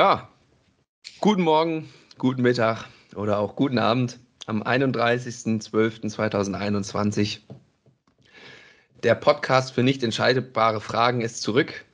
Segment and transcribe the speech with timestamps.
[0.00, 0.28] Ja,
[1.20, 2.86] guten Morgen, guten Mittag
[3.16, 7.40] oder auch guten Abend am 31.12.2021.
[9.02, 11.84] Der Podcast für nicht entscheidbare Fragen ist zurück.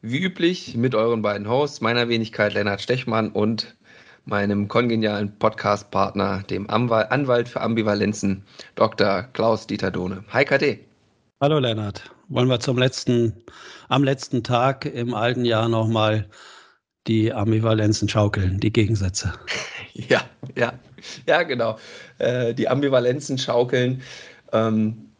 [0.00, 3.76] Wie üblich mit euren beiden Hosts, meiner Wenigkeit Lennart Stechmann und
[4.24, 9.22] meinem kongenialen Podcast-Partner, dem Anwalt für Ambivalenzen, Dr.
[9.34, 10.24] Klaus Dieter Dohne.
[10.32, 10.80] Hi KT.
[11.40, 12.10] Hallo Lennart.
[12.28, 13.44] Wollen wir zum letzten,
[13.88, 16.28] am letzten Tag im alten Jahr nochmal
[17.06, 19.32] die Ambivalenzen schaukeln, die Gegensätze.
[19.92, 20.22] Ja,
[20.56, 20.72] ja,
[21.26, 21.78] ja, genau.
[22.18, 24.02] Äh, die Ambivalenzen schaukeln.
[24.52, 25.10] Ähm,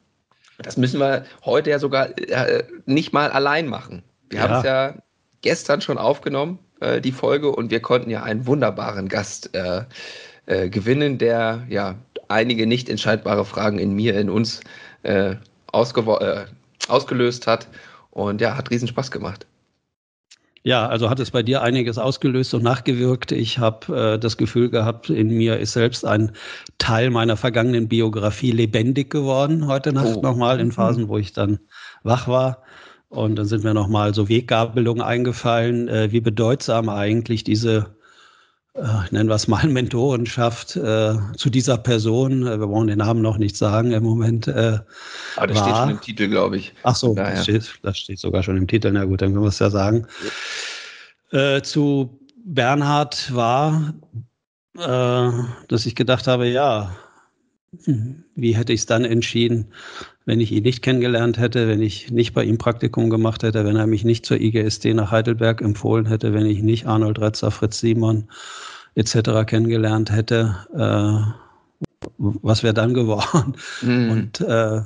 [0.59, 4.03] das müssen wir heute ja sogar äh, nicht mal allein machen.
[4.29, 4.49] Wir ja.
[4.49, 4.95] haben es ja
[5.43, 9.85] gestern schon aufgenommen, äh, die Folge, und wir konnten ja einen wunderbaren Gast äh,
[10.47, 11.97] äh, gewinnen, der ja
[12.29, 14.61] einige nicht entscheidbare Fragen in mir, in uns
[15.03, 15.37] äh,
[15.73, 17.69] ausgelöst hat.
[18.11, 19.47] Und ja, hat riesen Spaß gemacht.
[20.63, 23.33] Ja, also hat es bei dir einiges ausgelöst und nachgewirkt.
[23.33, 26.33] Ich habe äh, das Gefühl gehabt, in mir ist selbst ein
[26.77, 30.21] Teil meiner vergangenen Biografie lebendig geworden heute Nacht oh.
[30.21, 30.73] nochmal in mhm.
[30.73, 31.61] Phasen, wo ich dann
[32.03, 32.63] wach war.
[33.09, 37.97] Und dann sind mir nochmal so Weggabelungen eingefallen, äh, wie bedeutsam eigentlich diese,
[38.75, 43.39] nennen wir es mal, Mentorenschaft äh, zu dieser Person, äh, wir wollen den Namen noch
[43.39, 44.49] nicht sagen im Moment.
[44.49, 44.79] Äh,
[45.37, 45.65] Aber das war.
[45.65, 46.75] steht schon im Titel, glaube ich.
[46.83, 48.91] Ach so, das steht, das steht sogar schon im Titel.
[48.93, 50.07] Na gut, dann können wir es ja sagen.
[51.33, 53.95] Äh, zu Bernhard war,
[54.77, 55.31] äh,
[55.69, 56.97] dass ich gedacht habe, ja,
[57.85, 59.73] hm, wie hätte ich es dann entschieden,
[60.27, 63.77] wenn ich ihn nicht kennengelernt hätte, wenn ich nicht bei ihm Praktikum gemacht hätte, wenn
[63.77, 67.81] er mich nicht zur IGSD nach Heidelberg empfohlen hätte, wenn ich nicht Arnold Retzer, Fritz
[67.81, 68.29] Simon
[68.95, 69.47] etc.
[69.47, 70.57] kennengelernt hätte.
[70.75, 71.51] Äh,
[72.19, 73.55] was wäre dann geworden?
[73.83, 74.11] Mhm.
[74.11, 74.83] Und äh,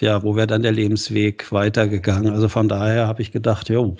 [0.00, 2.32] ja, wo wäre dann der Lebensweg weitergegangen?
[2.32, 3.96] Also von daher habe ich gedacht, jo,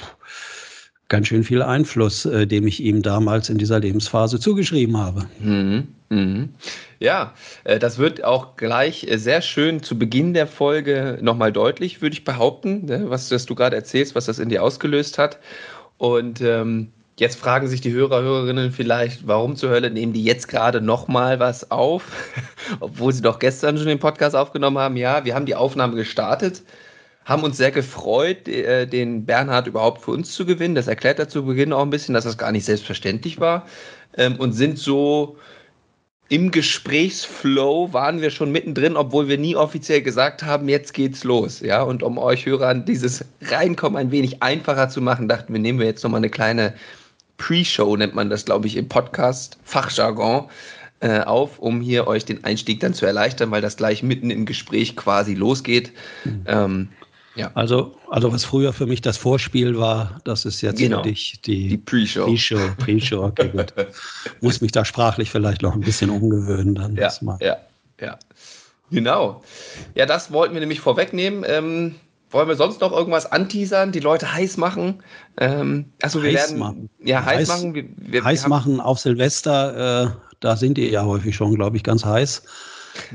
[1.08, 5.26] ganz schön viel Einfluss, äh, dem ich ihm damals in dieser Lebensphase zugeschrieben habe.
[5.38, 5.88] Mhm.
[6.08, 6.50] Mhm.
[6.98, 7.34] Ja,
[7.64, 12.14] äh, das wird auch gleich äh, sehr schön zu Beginn der Folge nochmal deutlich, würde
[12.14, 15.38] ich behaupten, ne, was, was du gerade erzählst, was das in dir ausgelöst hat.
[15.98, 20.48] Und ähm, jetzt fragen sich die Hörer, Hörerinnen vielleicht, warum zur Hölle nehmen die jetzt
[20.48, 22.04] gerade nochmal was auf,
[22.80, 24.96] obwohl sie doch gestern schon den Podcast aufgenommen haben.
[24.96, 26.62] Ja, wir haben die Aufnahme gestartet
[27.26, 30.76] haben uns sehr gefreut, äh, den Bernhard überhaupt für uns zu gewinnen.
[30.76, 33.66] Das erklärt er zu Beginn auch ein bisschen, dass das gar nicht selbstverständlich war.
[34.16, 35.36] Ähm, und sind so
[36.28, 41.60] im Gesprächsflow waren wir schon mittendrin, obwohl wir nie offiziell gesagt haben, jetzt geht's los.
[41.60, 45.78] Ja, und um euch Hörern dieses Reinkommen ein wenig einfacher zu machen, dachten wir, nehmen
[45.78, 46.74] wir jetzt nochmal eine kleine
[47.38, 50.48] Pre-Show, nennt man das, glaube ich, im Podcast, Fachjargon,
[51.00, 54.46] äh, auf, um hier euch den Einstieg dann zu erleichtern, weil das gleich mitten im
[54.46, 55.92] Gespräch quasi losgeht.
[56.24, 56.44] Mhm.
[56.46, 56.88] Ähm,
[57.36, 57.50] ja.
[57.54, 61.02] Also, also was früher für mich das Vorspiel war, das ist jetzt genau.
[61.02, 62.26] für dich die, die Pre-Show.
[62.26, 63.74] Pre-Show, Pre-Show, okay, gut.
[64.40, 66.96] Muss mich da sprachlich vielleicht noch ein bisschen umgewöhnen dann.
[66.96, 67.56] Ja, ja,
[68.00, 68.18] ja.
[68.90, 69.42] Genau.
[69.94, 71.44] Ja, das wollten wir nämlich vorwegnehmen.
[71.46, 71.96] Ähm,
[72.30, 75.02] wollen wir sonst noch irgendwas anteasern, die Leute heiß machen?
[75.38, 76.90] Ähm, also wir heiß werden machen.
[77.00, 77.74] ja heiß, heiß machen.
[77.74, 80.10] Wir, wir, heiß wir machen auf Silvester, äh,
[80.40, 82.42] da sind die ja häufig schon, glaube ich, ganz heiß.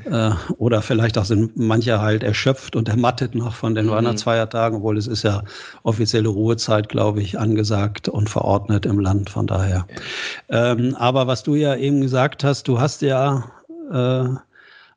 [0.06, 3.92] Äh, oder vielleicht auch sind manche halt erschöpft und ermattet noch von den mhm.
[3.92, 5.44] Weihnachtsfeiertagen, obwohl es ist ja
[5.84, 9.86] offizielle Ruhezeit, glaube ich, angesagt und verordnet im Land, von daher.
[10.50, 13.52] Ähm, aber was du ja eben gesagt hast, du hast ja
[13.92, 14.26] äh,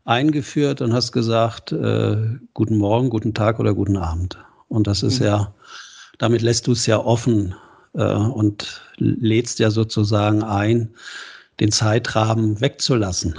[0.05, 2.17] eingeführt und hast gesagt, äh,
[2.53, 4.39] guten Morgen, guten Tag oder guten Abend.
[4.69, 5.27] Und das ist mhm.
[5.27, 5.55] ja,
[6.19, 7.55] damit lässt du es ja offen
[7.95, 10.91] äh, und lädst ja sozusagen ein,
[11.61, 13.35] den Zeitrahmen wegzulassen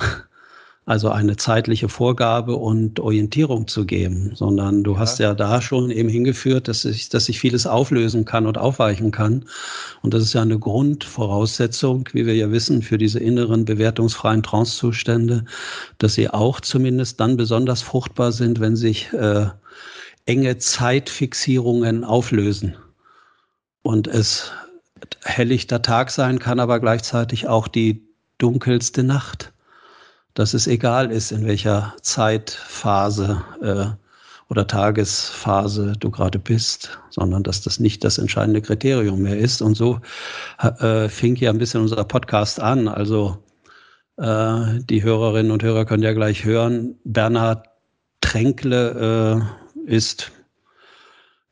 [0.88, 5.00] also eine zeitliche Vorgabe und Orientierung zu geben, sondern du ja.
[5.00, 9.09] hast ja da schon eben hingeführt, dass sich, dass sich vieles auflösen kann und aufweichen
[9.09, 9.46] kann.
[10.03, 15.46] Und das ist ja eine Grundvoraussetzung, wie wir ja wissen, für diese inneren bewertungsfreien Trancezustände,
[15.97, 19.47] dass sie auch zumindest dann besonders fruchtbar sind, wenn sich äh,
[20.28, 22.76] enge Zeitfixierungen auflösen.
[23.81, 24.52] Und es
[25.23, 28.08] helllichter Tag sein kann, aber gleichzeitig auch die
[28.38, 29.52] dunkelste Nacht
[30.35, 33.85] dass es egal ist, in welcher Zeitphase äh,
[34.49, 39.61] oder Tagesphase du gerade bist, sondern dass das nicht das entscheidende Kriterium mehr ist.
[39.61, 39.99] Und so
[40.59, 42.87] äh, fing ja ein bisschen unser Podcast an.
[42.87, 43.43] Also
[44.17, 47.66] äh, die Hörerinnen und Hörer können ja gleich hören, Bernhard
[48.22, 49.47] Tränkle
[49.88, 50.31] äh, ist,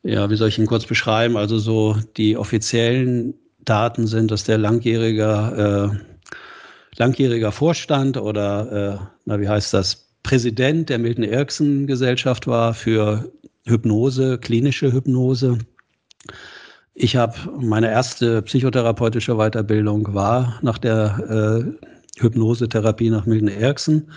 [0.03, 1.38] ja, wie soll ich ihn kurz beschreiben?
[1.38, 6.12] Also so die offiziellen Daten sind, dass der langjähriger äh,
[6.97, 13.29] langjähriger Vorstand oder, äh, na, wie heißt das, Präsident der Milton Erickson Gesellschaft war für
[13.65, 15.57] Hypnose, klinische Hypnose.
[16.93, 21.65] Ich habe meine erste psychotherapeutische Weiterbildung war nach der
[22.19, 24.11] äh, Hypnosetherapie nach Milton Erickson.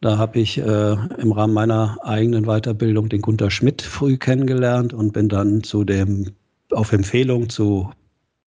[0.00, 5.12] Da habe ich äh, im Rahmen meiner eigenen Weiterbildung den Gunter Schmidt früh kennengelernt und
[5.12, 6.32] bin dann zu dem
[6.72, 7.90] auf Empfehlung zu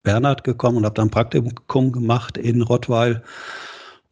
[0.03, 3.23] Bernhard gekommen und habe dann Praktikum gemacht in Rottweil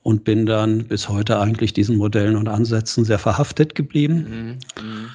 [0.03, 4.59] und bin dann bis heute eigentlich diesen Modellen und Ansätzen sehr verhaftet geblieben.
[4.77, 4.83] Mhm.
[4.83, 5.09] Mhm.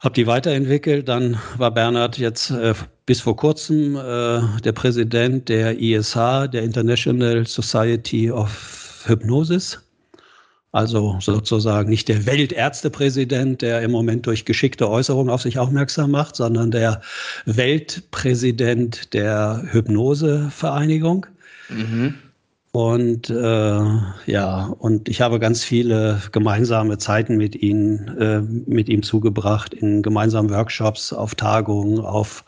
[0.00, 1.08] Habe die weiterentwickelt.
[1.08, 2.74] Dann war Bernhard jetzt äh,
[3.06, 6.14] bis vor kurzem äh, der Präsident der ISH,
[6.52, 9.80] der International Society of Hypnosis.
[10.72, 16.34] Also sozusagen nicht der Weltärztepräsident, der im Moment durch geschickte Äußerungen auf sich aufmerksam macht,
[16.34, 17.02] sondern der
[17.44, 21.26] Weltpräsident der Hypnosevereinigung.
[21.68, 22.14] Mhm.
[22.72, 23.84] Und äh,
[24.24, 30.00] ja, und ich habe ganz viele gemeinsame Zeiten mit ihm, äh, mit ihm zugebracht in
[30.00, 32.46] gemeinsamen Workshops, auf Tagungen, auf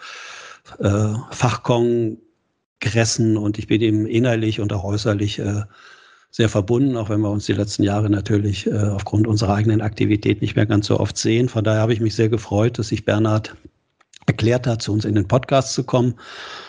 [0.79, 5.65] äh, Fachkongressen und ich bin ihm innerlich und auch äußerlich äh,
[6.35, 10.43] sehr verbunden, auch wenn wir uns die letzten Jahre natürlich äh, aufgrund unserer eigenen Aktivität
[10.43, 11.49] nicht mehr ganz so oft sehen.
[11.49, 13.55] Von daher habe ich mich sehr gefreut, dass sich Bernhard
[14.27, 16.15] erklärt hat, zu uns in den Podcast zu kommen.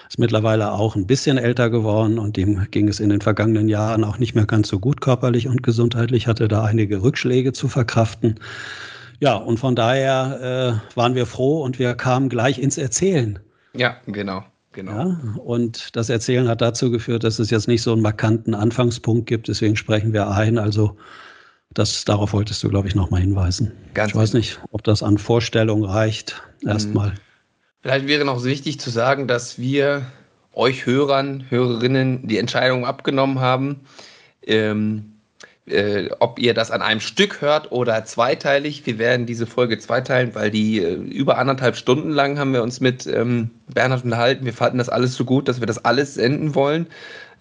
[0.07, 4.03] Ist mittlerweile auch ein bisschen älter geworden und dem ging es in den vergangenen Jahren
[4.03, 8.35] auch nicht mehr ganz so gut körperlich und gesundheitlich, hatte da einige Rückschläge zu verkraften.
[9.19, 13.39] Ja, und von daher äh, waren wir froh und wir kamen gleich ins Erzählen.
[13.73, 14.43] Ja, genau.
[14.75, 14.91] Genau.
[14.91, 19.25] Ja, und das Erzählen hat dazu geführt, dass es jetzt nicht so einen markanten Anfangspunkt
[19.25, 19.47] gibt.
[19.47, 20.57] Deswegen sprechen wir ein.
[20.57, 20.97] Also
[21.73, 23.71] das, darauf wolltest du, glaube ich, nochmal hinweisen.
[23.93, 24.39] Ganz ich weiß genau.
[24.39, 26.43] nicht, ob das an Vorstellung reicht.
[26.65, 27.11] Erstmal.
[27.11, 27.19] Mhm.
[27.83, 30.07] Vielleicht wäre noch wichtig zu sagen, dass wir
[30.51, 33.81] euch Hörern, Hörerinnen die Entscheidung abgenommen haben,
[34.41, 35.14] ähm,
[35.67, 38.85] äh, ob ihr das an einem Stück hört oder zweiteilig.
[38.85, 42.81] Wir werden diese Folge zweiteilen, weil die äh, über anderthalb Stunden lang haben wir uns
[42.81, 44.45] mit ähm, Bernhard unterhalten.
[44.45, 46.87] Wir fanden das alles so gut, dass wir das alles senden wollen.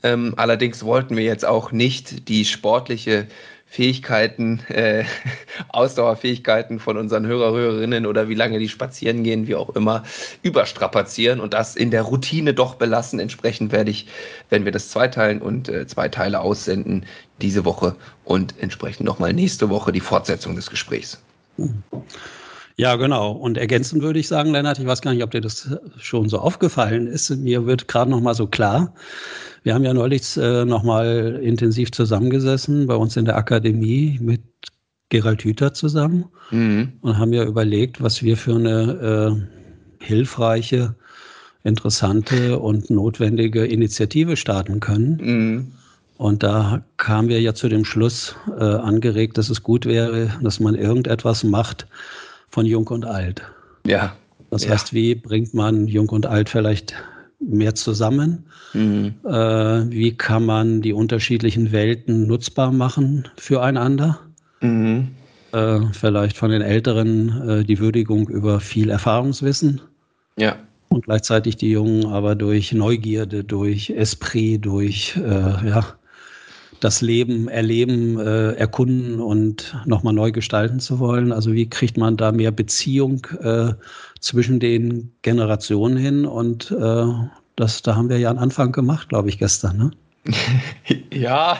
[0.03, 3.27] Ähm, allerdings wollten wir jetzt auch nicht die sportliche
[3.75, 5.03] Fähigkeiten, äh,
[5.71, 10.05] Ausdauerfähigkeiten von unseren Hörer, Hörerinnen oder wie lange die spazieren gehen, wie auch immer,
[10.43, 13.19] überstrapazieren und das in der Routine doch belassen.
[13.19, 14.07] Entsprechend werde ich,
[14.49, 17.05] wenn wir das zweiteilen und äh, zwei Teile aussenden,
[17.43, 21.21] diese Woche und entsprechend nochmal nächste Woche die Fortsetzung des Gesprächs.
[22.77, 23.33] Ja, genau.
[23.33, 26.39] Und ergänzend würde ich sagen, Lennart, ich weiß gar nicht, ob dir das schon so
[26.39, 27.31] aufgefallen ist.
[27.31, 28.93] Mir wird gerade noch mal so klar,
[29.63, 34.43] wir haben ja neulich äh, nochmal intensiv zusammengesessen bei uns in der Akademie mit
[35.09, 36.93] Gerald Hüther zusammen mhm.
[37.01, 40.95] und haben ja überlegt, was wir für eine äh, hilfreiche,
[41.63, 45.17] interessante und notwendige Initiative starten können.
[45.23, 45.73] Mhm.
[46.19, 50.61] Und da kamen wir ja zu dem Schluss äh, angeregt, dass es gut wäre, dass
[50.61, 51.87] man irgendetwas macht
[52.55, 53.43] von Jung und Alt.
[53.85, 54.15] Ja.
[54.51, 54.71] Das ja.
[54.71, 56.95] heißt, wie bringt man Jung und Alt vielleicht
[57.41, 58.47] mehr zusammen?
[58.75, 59.15] Mhm.
[59.25, 64.21] Äh, wie kann man die unterschiedlichen Welten nutzbar machen füreinander?
[64.61, 65.09] Mhm.
[65.53, 69.81] Äh, vielleicht von den Älteren äh, die Würdigung über viel Erfahrungswissen.
[70.39, 70.55] Ja.
[70.91, 75.85] Und gleichzeitig die Jungen aber durch Neugierde, durch Esprit, durch äh, ja,
[76.85, 81.33] das Leben erleben, äh, erkunden und nochmal neu gestalten zu wollen.
[81.33, 83.73] Also wie kriegt man da mehr Beziehung äh,
[84.21, 86.27] zwischen den Generationen hin?
[86.27, 87.07] Und äh,
[87.57, 89.79] das, da haben wir ja einen Anfang gemacht, glaube ich, gestern.
[89.79, 89.91] Ne?
[91.11, 91.57] ja,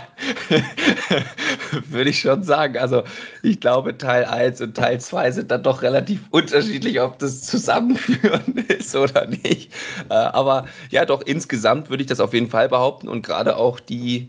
[1.89, 2.77] würde ich schon sagen.
[2.77, 3.03] Also
[3.43, 8.59] ich glaube, Teil 1 und Teil 2 sind dann doch relativ unterschiedlich, ob das zusammenführen
[8.69, 9.73] ist oder nicht.
[10.11, 13.81] Äh, aber ja, doch insgesamt würde ich das auf jeden Fall behaupten und gerade auch
[13.81, 14.29] die,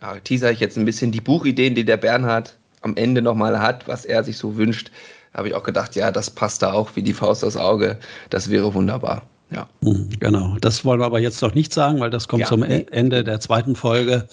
[0.00, 3.88] ja, teaser ich jetzt ein bisschen, die Buchideen, die der Bernhard am Ende nochmal hat,
[3.88, 4.90] was er sich so wünscht,
[5.32, 7.98] habe ich auch gedacht, ja, das passt da auch wie die Faust aufs Auge.
[8.30, 9.22] Das wäre wunderbar.
[9.50, 9.68] Ja.
[9.82, 10.56] Hm, genau.
[10.60, 12.46] Das wollen wir aber jetzt noch nicht sagen, weil das kommt ja.
[12.46, 14.28] zum e- Ende der zweiten Folge.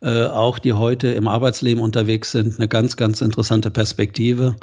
[0.00, 4.54] Äh, auch die heute im Arbeitsleben unterwegs sind, eine ganz, ganz interessante Perspektive.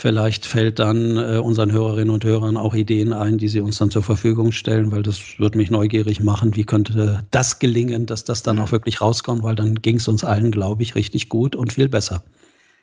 [0.00, 3.90] Vielleicht fällt dann äh, unseren Hörerinnen und Hörern auch Ideen ein, die sie uns dann
[3.90, 6.54] zur Verfügung stellen, weil das würde mich neugierig machen.
[6.54, 10.22] Wie könnte das gelingen, dass das dann auch wirklich rauskommt, weil dann ging es uns
[10.22, 12.22] allen, glaube ich, richtig gut und viel besser.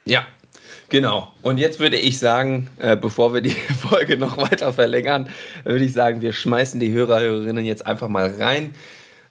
[0.04, 0.28] Ja,
[0.90, 1.32] Genau.
[1.42, 5.30] Und jetzt würde ich sagen, äh, bevor wir die Folge noch weiter verlängern,
[5.64, 8.76] würde ich sagen, wir schmeißen die Hörer, Hörerinnen jetzt einfach mal rein.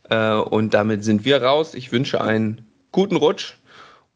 [0.09, 1.75] Äh, und damit sind wir raus.
[1.75, 3.55] Ich wünsche einen guten Rutsch.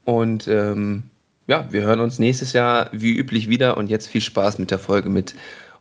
[0.05, 1.05] Und ähm,
[1.49, 3.77] ja, wir hören uns nächstes Jahr wie üblich wieder.
[3.79, 5.35] Und jetzt viel Spaß mit der Folge mit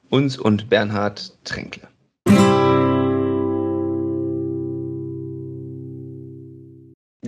[0.10, 1.88] uns und Bernhard Tränkle.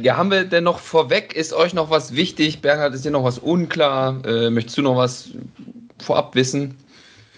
[0.02, 1.36] Ja, haben wir denn noch vorweg?
[1.36, 2.62] Ist euch noch was wichtig?
[2.62, 4.26] Bernhard, ist dir noch was unklar?
[4.26, 5.32] Äh, möchtest du noch was
[6.02, 6.76] vorab wissen?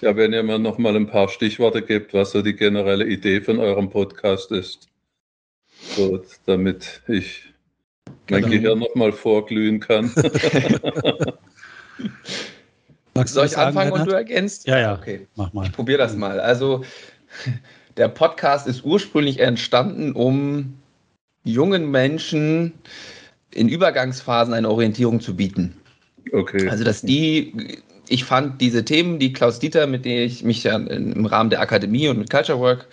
[0.02, 3.42] Ja, wenn ihr mir noch mal ein paar Stichworte gebt, was so die generelle Idee
[3.42, 4.88] von eurem Podcast ist,
[5.96, 7.51] so, damit ich
[8.30, 8.54] mein genau.
[8.54, 10.12] Gehirn noch mal vorglühen kann.
[13.26, 14.68] Soll ich anfangen und du ergänzt?
[14.68, 14.96] Ja, ja.
[14.96, 15.66] Okay, mach mal.
[15.66, 16.40] Ich probiere das mal.
[16.40, 16.84] Also,
[17.98, 20.76] der Podcast ist ursprünglich entstanden, um
[21.44, 22.74] jungen Menschen
[23.52, 25.76] in Übergangsphasen eine Orientierung zu bieten.
[26.32, 26.70] Okay.
[26.70, 30.76] Also, dass die, ich fand diese Themen, die Klaus Dieter, mit denen ich mich ja
[30.76, 32.88] im Rahmen der Akademie und mit Culture Work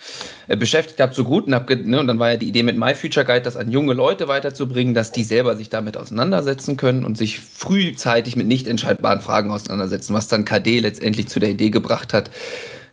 [0.47, 2.77] äh, beschäftigt habe, so gut und, hab, ne, und dann war ja die Idee mit
[2.77, 7.03] My Future Guide, das an junge Leute weiterzubringen, dass die selber sich damit auseinandersetzen können
[7.03, 11.69] und sich frühzeitig mit nicht entscheidbaren Fragen auseinandersetzen, was dann KD letztendlich zu der Idee
[11.69, 12.31] gebracht hat,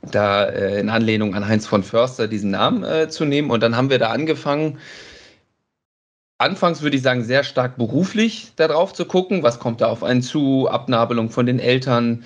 [0.02, 3.50] da äh, in Anlehnung an Heinz von Förster diesen Namen äh, zu nehmen.
[3.50, 4.78] Und dann haben wir da angefangen,
[6.38, 10.23] anfangs würde ich sagen, sehr stark beruflich darauf zu gucken, was kommt da auf einen
[10.23, 12.25] zu, Abnabelung von den Eltern,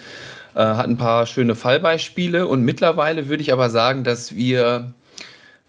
[0.55, 4.93] äh, hat ein paar schöne Fallbeispiele und mittlerweile würde ich aber sagen, dass wir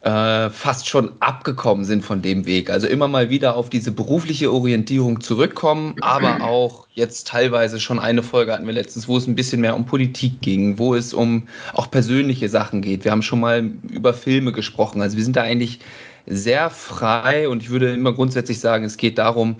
[0.01, 2.71] äh, fast schon abgekommen sind von dem Weg.
[2.71, 8.24] Also immer mal wieder auf diese berufliche Orientierung zurückkommen, aber auch jetzt teilweise schon eine
[8.24, 11.48] Folge hatten wir letztens, wo es ein bisschen mehr um Politik ging, wo es um
[11.74, 13.03] auch persönliche Sachen geht.
[13.03, 15.03] Wir haben schon mal über Filme gesprochen.
[15.03, 15.81] Also wir sind da eigentlich
[16.28, 19.58] sehr frei und ich würde immer grundsätzlich sagen, es geht darum,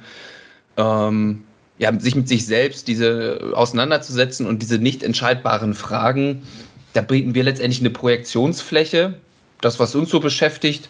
[0.78, 1.44] ähm,
[1.78, 6.44] ja, sich mit sich selbst diese auseinanderzusetzen und diese nicht entscheidbaren Fragen,
[6.94, 9.16] da bieten wir letztendlich eine Projektionsfläche,
[9.62, 10.90] das, was uns so beschäftigt,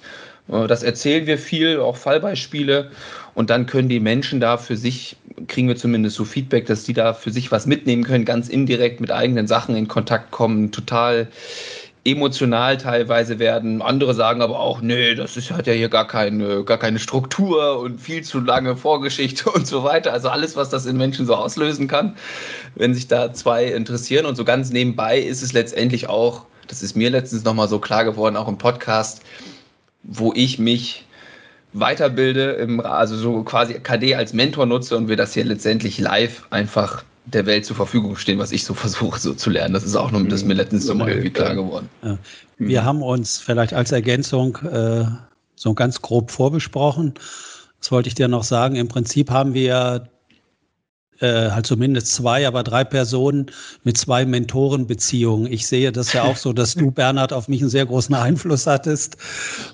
[0.50, 2.92] äh, das erzählen wir viel, auch Fallbeispiele.
[3.34, 5.16] Und dann können die Menschen da für sich,
[5.48, 9.00] kriegen wir zumindest so Feedback, dass die da für sich was mitnehmen können, ganz indirekt
[9.00, 11.28] mit eigenen Sachen in Kontakt kommen, total
[12.04, 13.82] emotional teilweise werden.
[13.82, 17.80] Andere sagen aber auch, nee, das ist, hat ja hier gar keine, gar keine Struktur
[17.80, 20.12] und viel zu lange Vorgeschichte und so weiter.
[20.12, 22.16] Also alles, was das in Menschen so auslösen kann,
[22.76, 24.26] wenn sich da zwei interessieren.
[24.26, 28.04] Und so ganz nebenbei ist es letztendlich auch, das ist mir letztens nochmal so klar
[28.04, 29.22] geworden, auch im Podcast,
[30.04, 31.06] wo ich mich
[31.74, 36.48] weiterbilde, im, also so quasi KD als Mentor nutze und wir das hier letztendlich live
[36.50, 39.74] einfach der Welt zur Verfügung stehen, was ich so versuche so zu lernen.
[39.74, 41.90] Das ist auch nur, das ist mir letztens so mal irgendwie klar geworden.
[42.04, 42.18] Ja.
[42.58, 42.86] Wir mhm.
[42.86, 45.06] haben uns vielleicht als Ergänzung äh,
[45.56, 47.14] so ganz grob vorbesprochen.
[47.80, 48.76] Das wollte ich dir noch sagen.
[48.76, 50.08] Im Prinzip haben wir
[51.22, 53.48] äh, halt zumindest zwei, aber drei Personen
[53.84, 55.52] mit zwei Mentorenbeziehungen.
[55.52, 58.68] Ich sehe das ja auch so, dass du, Bernhard, auf mich einen sehr großen Einfluss
[58.68, 59.18] hattest,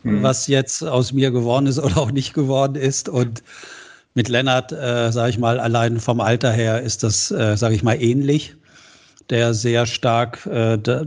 [0.03, 0.23] mhm.
[0.23, 3.09] was jetzt aus mir geworden ist oder auch nicht geworden ist.
[3.09, 3.43] Und
[4.17, 7.83] mit Lennart, äh, sage ich mal, allein vom Alter her ist das, äh, sage ich
[7.83, 8.55] mal, ähnlich.
[9.29, 11.03] Der sehr stark äh, da,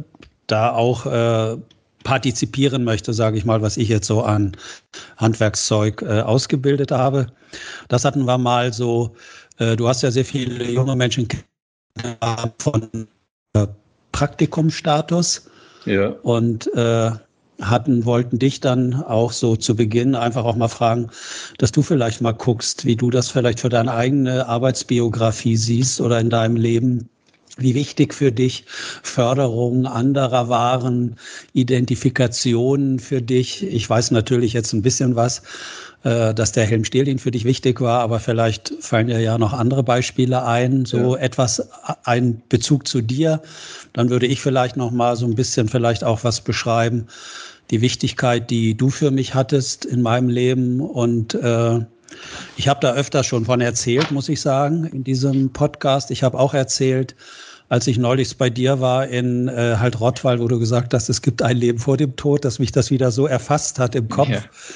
[0.46, 1.56] da auch äh,
[2.04, 4.56] partizipieren möchte, sage ich mal, was ich jetzt so an
[5.16, 7.26] Handwerkszeug äh, ausgebildet habe.
[7.88, 9.16] Das hatten wir mal so.
[9.58, 11.26] Äh, du hast ja sehr viele junge Menschen
[12.58, 13.08] von
[13.54, 13.66] äh,
[14.12, 15.50] Praktikumstatus.
[15.84, 16.10] Ja.
[16.22, 17.10] Und äh,
[17.60, 21.08] hatten, wollten dich dann auch so zu Beginn einfach auch mal fragen,
[21.58, 26.20] dass du vielleicht mal guckst, wie du das vielleicht für deine eigene Arbeitsbiografie siehst oder
[26.20, 27.08] in deinem Leben,
[27.56, 28.64] wie wichtig für dich
[29.02, 31.16] Förderung anderer waren,
[31.52, 33.62] Identifikationen für dich.
[33.62, 35.42] Ich weiß natürlich jetzt ein bisschen was,
[36.02, 39.52] äh, dass der Helm Stehlin für dich wichtig war, aber vielleicht fallen dir ja noch
[39.52, 41.22] andere Beispiele ein, so ja.
[41.22, 41.68] etwas,
[42.04, 43.42] ein Bezug zu dir.
[43.92, 47.08] Dann würde ich vielleicht noch mal so ein bisschen vielleicht auch was beschreiben,
[47.70, 50.80] die Wichtigkeit, die du für mich hattest in meinem Leben.
[50.80, 51.80] Und äh,
[52.56, 56.10] ich habe da öfter schon von erzählt, muss ich sagen, in diesem Podcast.
[56.10, 57.14] Ich habe auch erzählt,
[57.68, 61.22] als ich neulich bei dir war in äh, halt Rottweil, wo du gesagt hast, es
[61.22, 64.28] gibt ein Leben vor dem Tod, dass mich das wieder so erfasst hat im Kopf,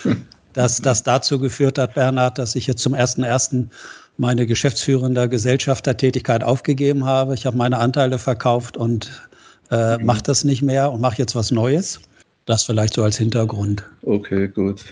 [0.05, 0.13] ja.
[0.53, 3.71] dass das dazu geführt hat, Bernhard, dass ich jetzt zum ersten ersten
[4.17, 7.35] meine geschäftsführende Gesellschaftertätigkeit aufgegeben habe.
[7.35, 9.11] Ich habe meine Anteile verkauft und
[9.73, 10.07] äh, mhm.
[10.07, 11.99] mache das nicht mehr und mache jetzt was Neues.
[12.45, 13.89] Das vielleicht so als Hintergrund.
[14.03, 14.85] Okay, gut.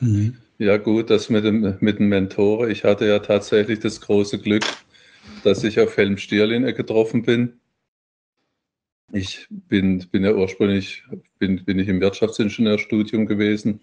[0.00, 0.36] Mhm.
[0.58, 2.68] Ja, gut, das mit dem, mit dem Mentor.
[2.68, 4.64] Ich hatte ja tatsächlich das große Glück,
[5.44, 7.60] dass ich auf Helm Stierlin getroffen bin.
[9.12, 11.04] Ich bin, bin ja ursprünglich
[11.38, 13.80] bin, bin ich im Wirtschaftsingenieurstudium gewesen,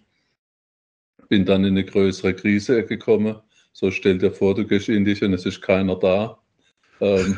[1.30, 3.38] bin dann in eine größere Krise gekommen.
[3.72, 6.40] So stell dir vor, du gehst in dich und es ist keiner da.
[7.00, 7.38] Ähm,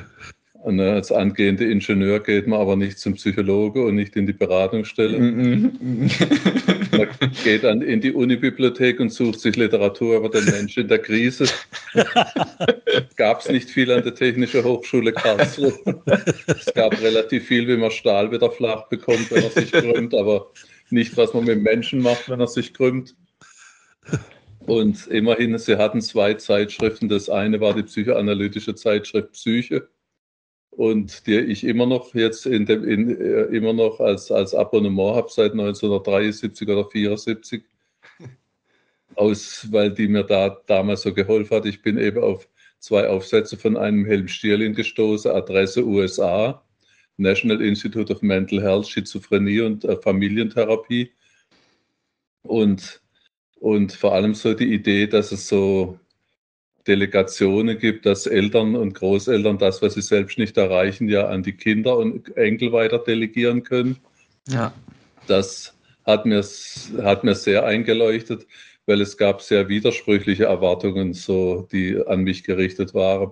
[0.65, 5.19] und als angehender Ingenieur geht man aber nicht zum Psychologe und nicht in die Beratungsstelle.
[5.19, 7.07] man
[7.43, 11.45] geht dann in die Unibibliothek und sucht sich Literatur über den Menschen in der Krise.
[13.15, 15.71] gab es nicht viel an der Technischen Hochschule Karlsruhe.
[16.47, 20.47] es gab relativ viel, wie man Stahl wieder flach bekommt, wenn er sich krümmt, aber
[20.89, 23.15] nicht, was man mit Menschen macht, wenn er sich krümmt.
[24.65, 27.07] Und immerhin, sie hatten zwei Zeitschriften.
[27.07, 29.87] Das eine war die psychoanalytische Zeitschrift Psyche
[30.77, 35.15] und die ich immer noch jetzt in dem, in, äh, immer noch als, als Abonnement
[35.15, 37.63] habe seit 1973 oder 74.
[39.15, 41.65] Aus, weil die mir da damals so geholfen hat.
[41.65, 46.61] Ich bin eben auf zwei Aufsätze von einem Helm Stierlin gestoßen, Adresse USA,
[47.17, 51.11] National Institute of Mental Health, Schizophrenie und äh, Familientherapie.
[52.43, 53.01] Und,
[53.59, 55.99] und vor allem so die Idee, dass es so
[56.87, 61.53] Delegationen gibt, dass Eltern und Großeltern das, was sie selbst nicht erreichen, ja an die
[61.53, 63.97] Kinder und Enkel weiter delegieren können.
[64.47, 64.73] Ja.
[65.27, 65.75] Das
[66.05, 66.43] hat mir,
[67.01, 68.45] hat mir sehr eingeleuchtet,
[68.85, 73.31] weil es gab sehr widersprüchliche Erwartungen, so, die an mich gerichtet waren.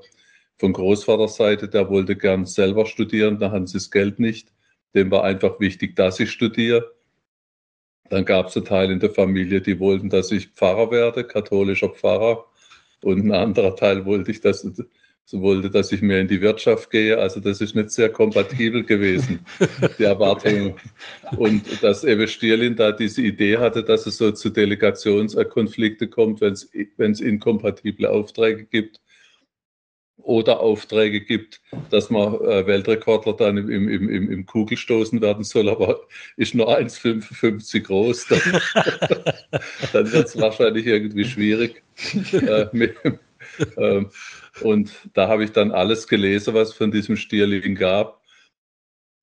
[0.57, 4.51] Von Großvaterseite, der wollte gern selber studieren, da hatten sie das Geld nicht.
[4.95, 6.93] Dem war einfach wichtig, dass ich studiere.
[8.09, 11.89] Dann gab es einen Teil in der Familie, die wollten, dass ich Pfarrer werde, katholischer
[11.89, 12.45] Pfarrer.
[13.03, 14.67] Und ein anderer Teil wollte ich, dass,
[15.25, 17.17] so wollte, dass ich mehr in die Wirtschaft gehe.
[17.17, 19.39] Also das ist nicht sehr kompatibel gewesen,
[19.99, 20.75] die Erwartung.
[21.37, 26.53] Und dass Ewe Stierlin da diese Idee hatte, dass es so zu Delegationskonflikte kommt, wenn
[27.11, 29.02] es inkompatible Aufträge gibt
[30.17, 35.69] oder Aufträge gibt, dass man äh, Weltrekordler dann im, im, im, im Kugelstoßen werden soll,
[35.69, 36.01] aber
[36.37, 38.41] ist nur 1,55 groß, dann,
[39.93, 41.83] dann wird es wahrscheinlich irgendwie schwierig.
[42.31, 42.95] Äh, mit,
[43.77, 44.05] äh,
[44.61, 48.21] und da habe ich dann alles gelesen, was von diesem Stierling gab,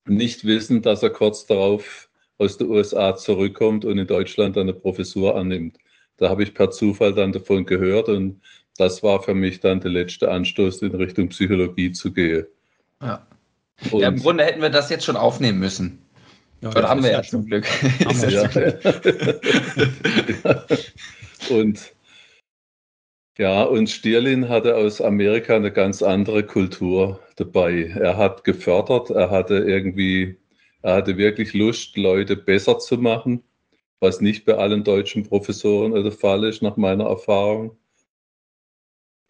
[0.07, 5.37] nicht wissen, dass er kurz darauf aus den USA zurückkommt und in Deutschland eine Professur
[5.37, 5.79] annimmt.
[6.17, 8.41] Da habe ich per Zufall dann davon gehört und
[8.81, 12.47] das war für mich dann der letzte Anstoß, in Richtung Psychologie zu gehen.
[13.03, 13.27] Ja.
[13.93, 15.99] ja Im Grunde hätten wir das jetzt schon aufnehmen müssen.
[16.63, 17.67] Ja, Oder haben wir ja zum Glück.
[18.29, 18.49] ja.
[21.57, 21.95] und
[23.39, 27.85] ja, und Stierlin hatte aus Amerika eine ganz andere Kultur dabei.
[27.99, 30.37] Er hat gefördert, er hatte irgendwie,
[30.83, 33.43] er hatte wirklich Lust, Leute besser zu machen,
[34.01, 37.79] was nicht bei allen deutschen Professoren der Fall ist, nach meiner Erfahrung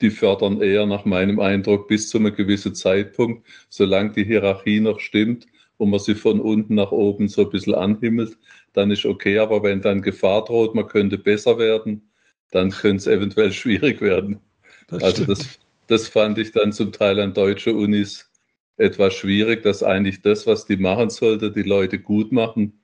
[0.01, 5.01] die fördern eher nach meinem Eindruck bis zu einem gewissen Zeitpunkt, solange die Hierarchie noch
[5.01, 8.37] stimmt und man sie von unten nach oben so ein bisschen anhimmelt,
[8.73, 9.39] dann ist okay.
[9.39, 12.11] Aber wenn dann Gefahr droht, man könnte besser werden,
[12.51, 14.41] dann könnte es eventuell schwierig werden.
[14.89, 18.31] Das also das, das fand ich dann zum Teil an deutsche Unis
[18.77, 22.81] etwas schwierig, dass eigentlich das, was die machen sollte, die Leute gut machen,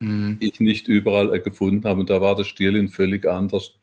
[0.00, 0.36] mhm.
[0.40, 2.00] ich nicht überall gefunden habe.
[2.00, 3.74] Und da war der Stirlin völlig anders.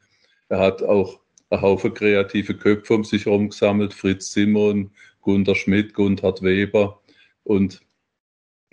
[0.50, 5.94] Er hat auch ein Haufen kreative Köpfe um sich herum gesammelt, Fritz Simon, Gunter Schmidt,
[5.94, 7.02] Gunthard Weber
[7.44, 7.82] und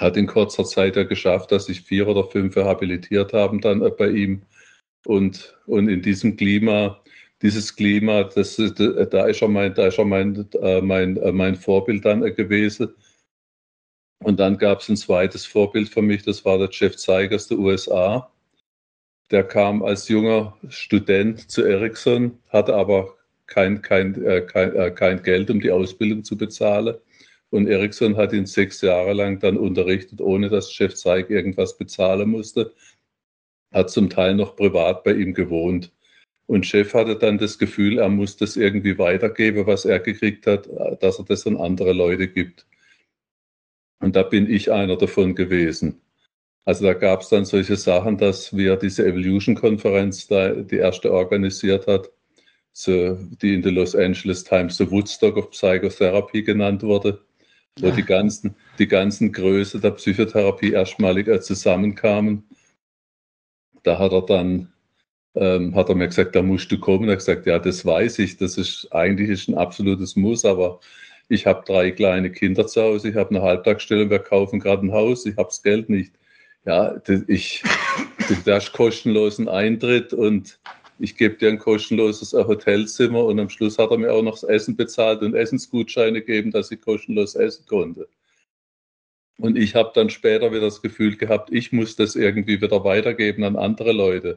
[0.00, 4.10] hat in kurzer Zeit ja geschafft, dass sich vier oder fünf habilitiert haben dann bei
[4.10, 4.42] ihm.
[5.06, 7.02] Und, und in diesem Klima,
[7.42, 11.56] dieses Klima, das, da ist schon mein, da ist schon mein, äh, mein, äh, mein
[11.56, 12.94] Vorbild dann gewesen.
[14.22, 17.58] Und dann gab es ein zweites Vorbild für mich, das war der Jeff Zeigers der
[17.58, 18.33] USA.
[19.30, 25.22] Der kam als junger Student zu Ericsson, hatte aber kein, kein, äh, kein, äh, kein
[25.22, 26.96] Geld, um die Ausbildung zu bezahlen.
[27.50, 32.28] Und Ericsson hat ihn sechs Jahre lang dann unterrichtet, ohne dass Chef Zeig irgendwas bezahlen
[32.30, 32.74] musste.
[33.72, 35.92] Hat zum Teil noch privat bei ihm gewohnt.
[36.46, 40.68] Und Chef hatte dann das Gefühl, er muss das irgendwie weitergeben, was er gekriegt hat,
[41.00, 42.66] dass er das an andere Leute gibt.
[44.00, 46.00] Und da bin ich einer davon gewesen.
[46.64, 51.86] Also da gab es dann solche Sachen, dass wir diese Evolution-Konferenz da die erste organisiert
[51.86, 52.10] hat,
[52.72, 57.20] so, die in der Los Angeles Times the Woodstock of Psychotherapy genannt wurde,
[57.78, 57.94] wo ja.
[57.94, 62.44] die ganzen, die ganzen Größe der Psychotherapie erstmalig äh, zusammenkamen.
[63.82, 64.72] Da hat er dann
[65.34, 67.08] ähm, hat er mir gesagt, da musst du kommen.
[67.08, 70.80] Er hat gesagt, ja, das weiß ich, das ist eigentlich ist ein absolutes Muss, aber
[71.28, 74.92] ich habe drei kleine Kinder zu Hause, ich habe eine Halbtagsstelle, wir kaufen gerade ein
[74.92, 76.12] Haus, ich habe das Geld nicht
[76.66, 76.96] ja,
[77.28, 77.62] ich,
[78.28, 80.58] du hast kostenlosen Eintritt und
[80.98, 84.44] ich gebe dir ein kostenloses Hotelzimmer und am Schluss hat er mir auch noch das
[84.44, 88.08] Essen bezahlt und Essensgutscheine gegeben, dass ich kostenlos essen konnte.
[89.38, 93.42] Und ich habe dann später wieder das Gefühl gehabt, ich muss das irgendwie wieder weitergeben
[93.42, 94.36] an andere Leute,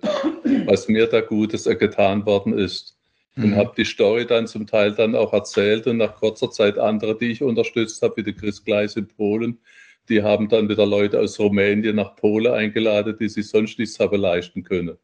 [0.65, 2.97] was mir da Gutes getan worden ist.
[3.35, 3.55] Und mhm.
[3.55, 7.27] habe die Story dann zum Teil dann auch erzählt und nach kurzer Zeit andere, die
[7.27, 9.59] ich unterstützt habe, wie der Chris Gleis in Polen,
[10.09, 14.19] die haben dann wieder Leute aus Rumänien nach Polen eingeladen, die sich sonst nichts haben
[14.19, 14.97] leisten können.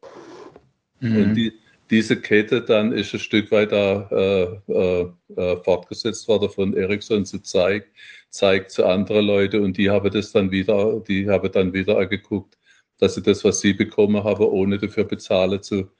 [1.00, 1.16] Mhm.
[1.16, 1.52] Und die,
[1.90, 7.40] diese Kette dann ist ein Stück weiter äh, äh, äh, fortgesetzt worden von Ericsson zu
[7.40, 7.90] Zeig,
[8.30, 12.58] zeigt zu anderen Leute und die haben das dann wieder, die haben dann wieder geguckt,
[12.98, 15.90] dass sie das, was sie bekommen haben, ohne dafür bezahlen zu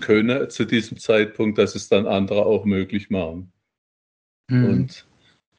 [0.00, 3.52] können zu diesem Zeitpunkt, dass es dann andere auch möglich machen.
[4.48, 4.64] Mhm.
[4.64, 5.06] Und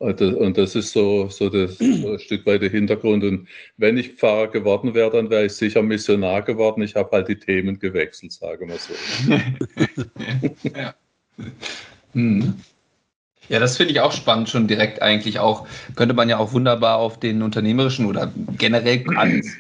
[0.02, 3.24] Und das ist so, so, das, so ein Stück weit der Hintergrund.
[3.24, 6.82] Und wenn ich Pfarrer geworden wäre, dann wäre ich sicher Missionar geworden.
[6.82, 8.94] Ich habe halt die Themen gewechselt, sagen wir so.
[10.76, 10.96] ja.
[12.14, 12.56] Hm.
[13.52, 15.68] Ja, das finde ich auch spannend, schon direkt eigentlich auch.
[15.98, 19.04] Könnte man ja auch wunderbar auf den unternehmerischen oder generell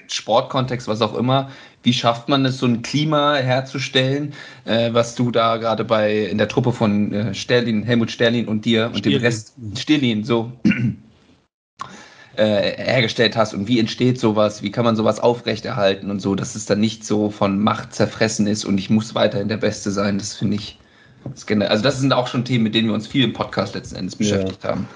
[0.07, 1.51] Sportkontext, was auch immer,
[1.83, 6.37] wie schafft man es, so ein Klima herzustellen, äh, was du da gerade bei in
[6.37, 9.19] der Truppe von äh, Sterlin, Helmut Sterlin und dir und Stirlin.
[9.19, 10.53] dem Rest Sterlin so
[12.37, 16.55] äh, hergestellt hast und wie entsteht sowas, wie kann man sowas aufrechterhalten und so, dass
[16.55, 20.17] es dann nicht so von Macht zerfressen ist und ich muss weiterhin der Beste sein,
[20.17, 20.77] das finde ich,
[21.23, 24.15] also das sind auch schon Themen, mit denen wir uns viel im Podcast letzten Endes
[24.15, 24.71] beschäftigt ja.
[24.71, 24.87] haben.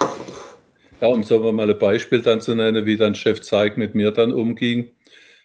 [1.02, 4.12] Ja, um so mal ein Beispiel dann zu nennen, wie dann Chef Zeig mit mir
[4.12, 4.90] dann umging.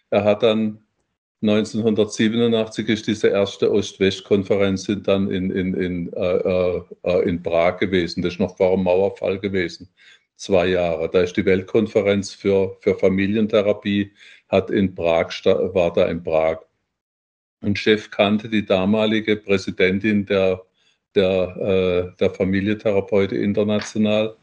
[0.09, 0.79] Er hat dann
[1.43, 8.21] 1987 ist diese erste Ost-West-Konferenz dann in, in, in, äh, äh, in Prag gewesen.
[8.21, 9.89] Das ist noch vor dem Mauerfall gewesen.
[10.35, 11.09] Zwei Jahre.
[11.09, 14.11] Da ist die Weltkonferenz für, für Familientherapie,
[14.49, 16.59] hat in Prag, war da in Prag.
[17.61, 20.61] Und Chef kannte die damalige Präsidentin der,
[21.15, 24.35] der, äh, der Familientherapeute international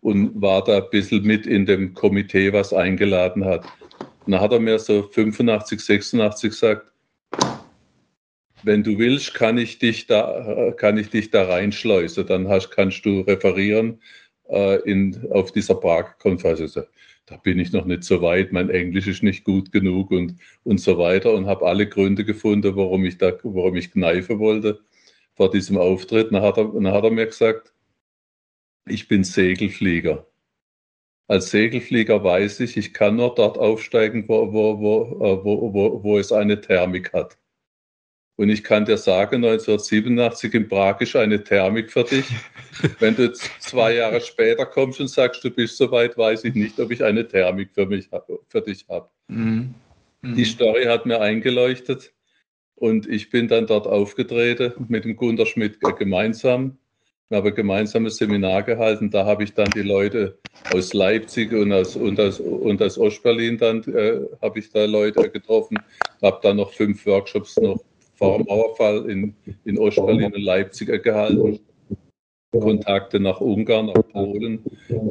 [0.00, 3.64] und war da ein bisschen mit in dem Komitee, was eingeladen hat.
[4.24, 6.92] Und dann hat er mir so 85, 86 gesagt,
[8.62, 12.26] wenn du willst, kann ich dich da, kann ich dich da reinschleusen.
[12.26, 14.00] Dann hast, kannst du referieren
[14.48, 16.78] äh, in, auf dieser Prag-Konferenz.
[17.26, 20.80] Da bin ich noch nicht so weit, mein Englisch ist nicht gut genug und, und
[20.80, 24.80] so weiter und habe alle Gründe gefunden, warum ich, da, warum ich kneifen wollte
[25.36, 26.32] vor diesem Auftritt.
[26.32, 27.72] Dann hat, er, dann hat er mir gesagt,
[28.86, 30.26] ich bin Segelflieger.
[31.28, 36.02] Als Segelflieger weiß ich, ich kann nur dort aufsteigen, wo, wo, wo, äh, wo, wo,
[36.02, 37.36] wo es eine Thermik hat.
[38.36, 42.26] Und ich kann dir sagen, 1987 in Prag ist eine Thermik für dich.
[42.98, 46.90] Wenn du zwei Jahre später kommst und sagst, du bist soweit, weiß ich nicht, ob
[46.90, 48.08] ich eine Thermik für, mich,
[48.48, 49.08] für dich habe.
[49.28, 49.74] Mhm.
[50.20, 50.34] Mhm.
[50.34, 52.12] Die Story hat mir eingeleuchtet
[52.76, 56.78] und ich bin dann dort aufgetreten mit dem Gunter Schmidt gemeinsam
[57.28, 59.10] wir haben ein gemeinsames Seminar gehalten.
[59.10, 60.38] Da habe ich dann die Leute
[60.72, 65.28] aus Leipzig und aus, und aus, und aus Ostberlin dann äh, habe ich da Leute
[65.28, 65.76] getroffen.
[66.22, 67.82] Habe dann noch fünf Workshops noch
[68.14, 69.34] vor dem Mauerfall in,
[69.64, 71.58] in Ostberlin und Leipzig gehalten.
[72.52, 74.60] Kontakte nach Ungarn, nach Polen,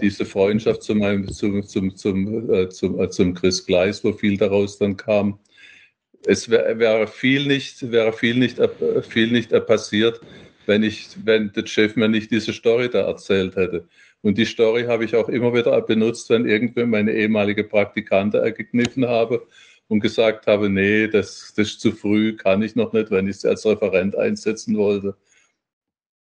[0.02, 4.38] diese Freundschaft zu meinem, zum, zum, zum, äh, zum, äh, zum Chris Gleis, wo viel
[4.38, 5.38] daraus dann kam.
[6.26, 10.22] Es wäre wär viel nicht, wäre viel nicht, äh, viel nicht passiert,
[10.66, 13.88] wenn, ich, wenn der Chef mir nicht diese Story da erzählt hätte.
[14.22, 19.06] Und die Story habe ich auch immer wieder benutzt, wenn irgendwann meine ehemalige Praktikante gekniffen
[19.08, 19.46] habe
[19.88, 23.38] und gesagt habe, nee, das, das ist zu früh, kann ich noch nicht, wenn ich
[23.38, 25.16] sie als Referent einsetzen wollte.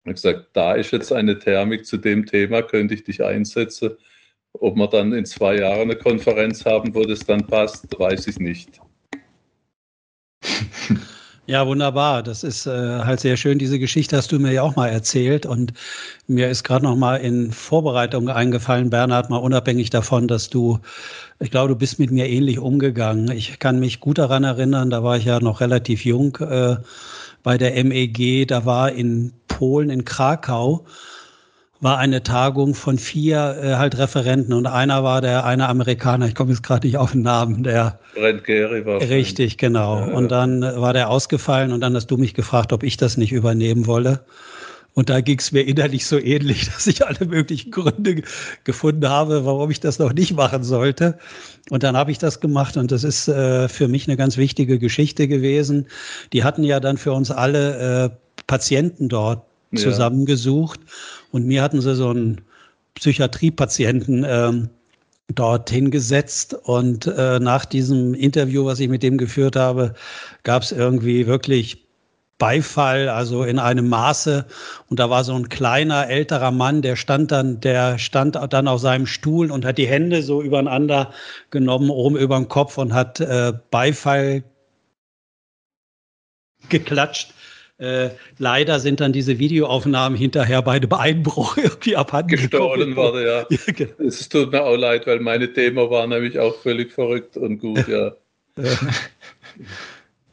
[0.06, 3.92] Ich gesagt, da ist jetzt eine Thermik zu dem Thema, könnte ich dich einsetzen.
[4.54, 8.40] Ob wir dann in zwei Jahren eine Konferenz haben, wo das dann passt, weiß ich
[8.40, 8.80] nicht.
[11.50, 12.22] Ja, wunderbar.
[12.22, 13.58] Das ist äh, halt sehr schön.
[13.58, 15.48] Diese Geschichte hast du mir ja auch mal erzählt.
[15.48, 15.74] Und
[16.28, 20.78] mir ist gerade noch mal in Vorbereitung eingefallen, Bernhard, mal unabhängig davon, dass du,
[21.40, 23.32] ich glaube, du bist mit mir ähnlich umgegangen.
[23.32, 26.76] Ich kann mich gut daran erinnern, da war ich ja noch relativ jung äh,
[27.42, 28.48] bei der MEG.
[28.48, 30.86] Da war in Polen, in Krakau,
[31.82, 36.36] war eine Tagung von vier äh, halt Referenten und einer war der eine Amerikaner, ich
[36.36, 40.00] komme jetzt gerade nicht auf den Namen, der Brent Gary war richtig genau.
[40.00, 43.18] Ja, und dann war der ausgefallen und dann hast du mich gefragt, ob ich das
[43.18, 44.26] nicht übernehmen wolle.
[44.96, 48.24] Und da ging es mir innerlich so ähnlich, dass ich alle möglichen Gründe
[48.66, 51.18] gefunden habe, warum ich das noch nicht machen sollte.
[51.70, 54.80] Und dann habe ich das gemacht und das ist äh, für mich eine ganz wichtige
[54.80, 55.88] Geschichte gewesen.
[56.34, 58.10] Die hatten ja dann für uns alle äh,
[58.48, 60.80] Patienten dort zusammengesucht.
[61.32, 62.42] Und mir hatten sie so einen
[62.96, 64.70] Psychiatriepatienten ähm,
[65.34, 66.54] dorthin gesetzt.
[66.54, 69.94] Und äh, nach diesem Interview, was ich mit dem geführt habe,
[70.44, 71.86] gab es irgendwie wirklich
[72.40, 74.46] Beifall, also in einem Maße.
[74.88, 78.80] Und da war so ein kleiner älterer Mann, der stand dann, der stand dann auf
[78.80, 81.12] seinem Stuhl und hat die Hände so übereinander
[81.52, 84.44] genommen, oben über den Kopf und hat äh, Beifall
[86.70, 87.34] geklatscht.
[87.80, 93.46] Äh, leider sind dann diese Videoaufnahmen hinterher beide bei Einbruch irgendwie abhanden gestohlen worden, ja.
[93.50, 93.94] ja genau.
[94.06, 97.88] Es tut mir auch leid, weil meine Demo war nämlich auch völlig verrückt und gut,
[97.88, 98.12] ja.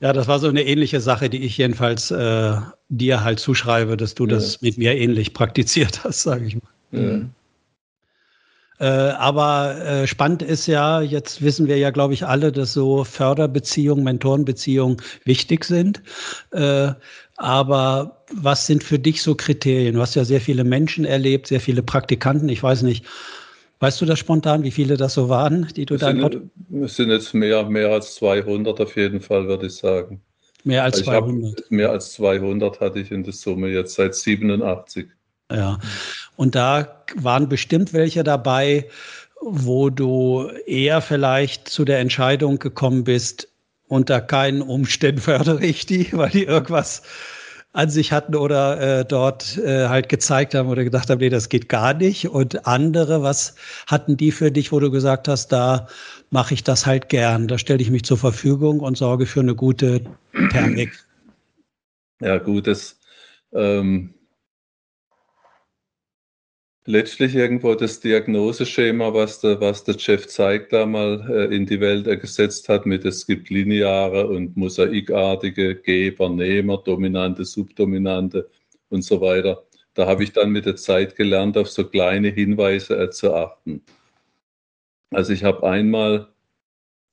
[0.01, 2.57] ja, das war so eine ähnliche Sache, die ich jedenfalls äh,
[2.89, 4.35] dir halt zuschreibe, dass du ja.
[4.35, 6.63] das mit mir ähnlich praktiziert hast, sage ich mal.
[6.91, 7.21] Ja.
[8.79, 13.05] Äh, aber äh, spannend ist ja, jetzt wissen wir ja, glaube ich, alle, dass so
[13.05, 16.03] Förderbeziehungen, Mentorenbeziehungen wichtig sind.
[16.51, 16.93] Äh,
[17.37, 19.95] aber was sind für dich so Kriterien?
[19.95, 22.49] Du hast ja sehr viele Menschen erlebt, sehr viele Praktikanten.
[22.49, 23.05] Ich weiß nicht,
[23.81, 26.11] weißt du das spontan, wie viele das so waren, die du da
[26.83, 30.23] Es sind jetzt mehr, mehr als 200 auf jeden Fall, würde ich sagen.
[30.65, 31.61] Mehr als 200?
[31.61, 35.07] Hab, mehr als 200 hatte ich in der Summe jetzt seit 87.
[35.53, 35.79] Ja,
[36.37, 38.89] und da waren bestimmt welche dabei,
[39.41, 43.49] wo du eher vielleicht zu der Entscheidung gekommen bist,
[43.89, 47.03] unter keinen Umständen fördere ich die, weil die irgendwas
[47.73, 51.51] an sich hatten oder äh, dort äh, halt gezeigt haben oder gedacht haben, nee, das
[51.51, 52.27] geht gar nicht.
[52.29, 53.55] Und andere, was
[53.87, 55.87] hatten die für dich, wo du gesagt hast, da
[56.31, 59.55] mache ich das halt gern, da stelle ich mich zur Verfügung und sorge für eine
[59.55, 60.01] gute
[60.51, 61.05] Thermik.
[62.21, 62.99] Ja, gut, das
[63.53, 64.15] ähm,
[66.87, 71.81] letztlich irgendwo das Diagnoseschema, was der, was der Jeff zeigt, da mal äh, in die
[71.81, 78.49] Welt gesetzt hat, mit es gibt lineare und mosaikartige Geber, Nehmer, Dominante, Subdominante
[78.89, 79.65] und so weiter.
[79.95, 83.83] Da habe ich dann mit der Zeit gelernt, auf so kleine Hinweise äh, zu achten.
[85.11, 86.29] Also ich habe einmal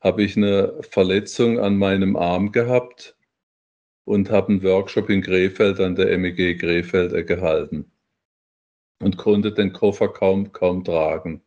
[0.02, 3.16] habe ich eine Verletzung an meinem Arm gehabt
[4.06, 7.93] und habe einen Workshop in Krefeld an der MEG Krefeld äh, gehalten
[9.04, 11.42] und konnte den Koffer kaum, kaum tragen.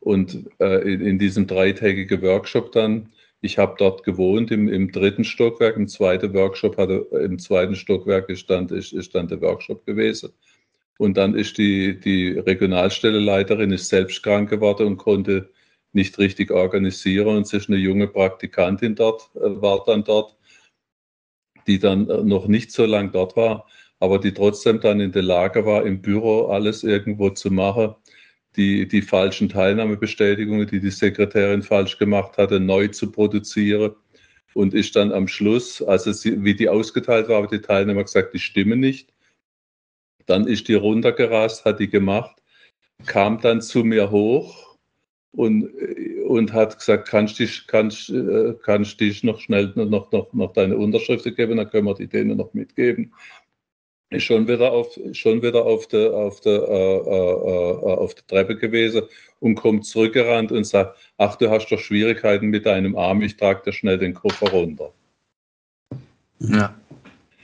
[0.00, 5.24] Und äh, in, in, diesem dreitägigen Workshop dann, ich habe dort gewohnt im, im, dritten
[5.24, 10.32] Stockwerk, im zweiten Workshop hatte, im zweiten Stockwerk stand, ist, dann der Workshop gewesen.
[10.98, 15.50] Und dann ist die, die Regionalstelleleiterin ist selbst krank geworden und konnte
[15.92, 17.36] nicht richtig organisieren.
[17.36, 20.36] Und es ist eine junge Praktikantin dort, äh, war dann dort,
[21.66, 23.66] die dann äh, noch nicht so lange dort war
[24.00, 27.94] aber die trotzdem dann in der Lage war, im Büro alles irgendwo zu machen,
[28.56, 33.94] die, die falschen Teilnahmebestätigungen, die die Sekretärin falsch gemacht hatte, neu zu produzieren
[34.54, 38.32] und ist dann am Schluss, also sie, wie die ausgeteilt war, haben die Teilnehmer gesagt,
[38.34, 39.12] die stimmen nicht.
[40.24, 42.42] Dann ist die runtergerast, hat die gemacht,
[43.04, 44.76] kam dann zu mir hoch
[45.32, 45.68] und,
[46.26, 48.12] und hat gesagt, kannst du kannst,
[48.62, 52.38] kannst dich noch schnell noch, noch, noch deine Unterschrift geben, dann können wir die denen
[52.38, 53.12] noch mitgeben
[54.18, 58.56] schon wieder auf, schon wieder auf der, auf der, äh, äh, äh, auf der Treppe
[58.56, 59.02] gewesen
[59.40, 63.62] und kommt zurückgerannt und sagt, ach, du hast doch Schwierigkeiten mit deinem Arm, ich trage
[63.64, 64.92] dir schnell den Koffer runter.
[66.38, 66.74] Ja.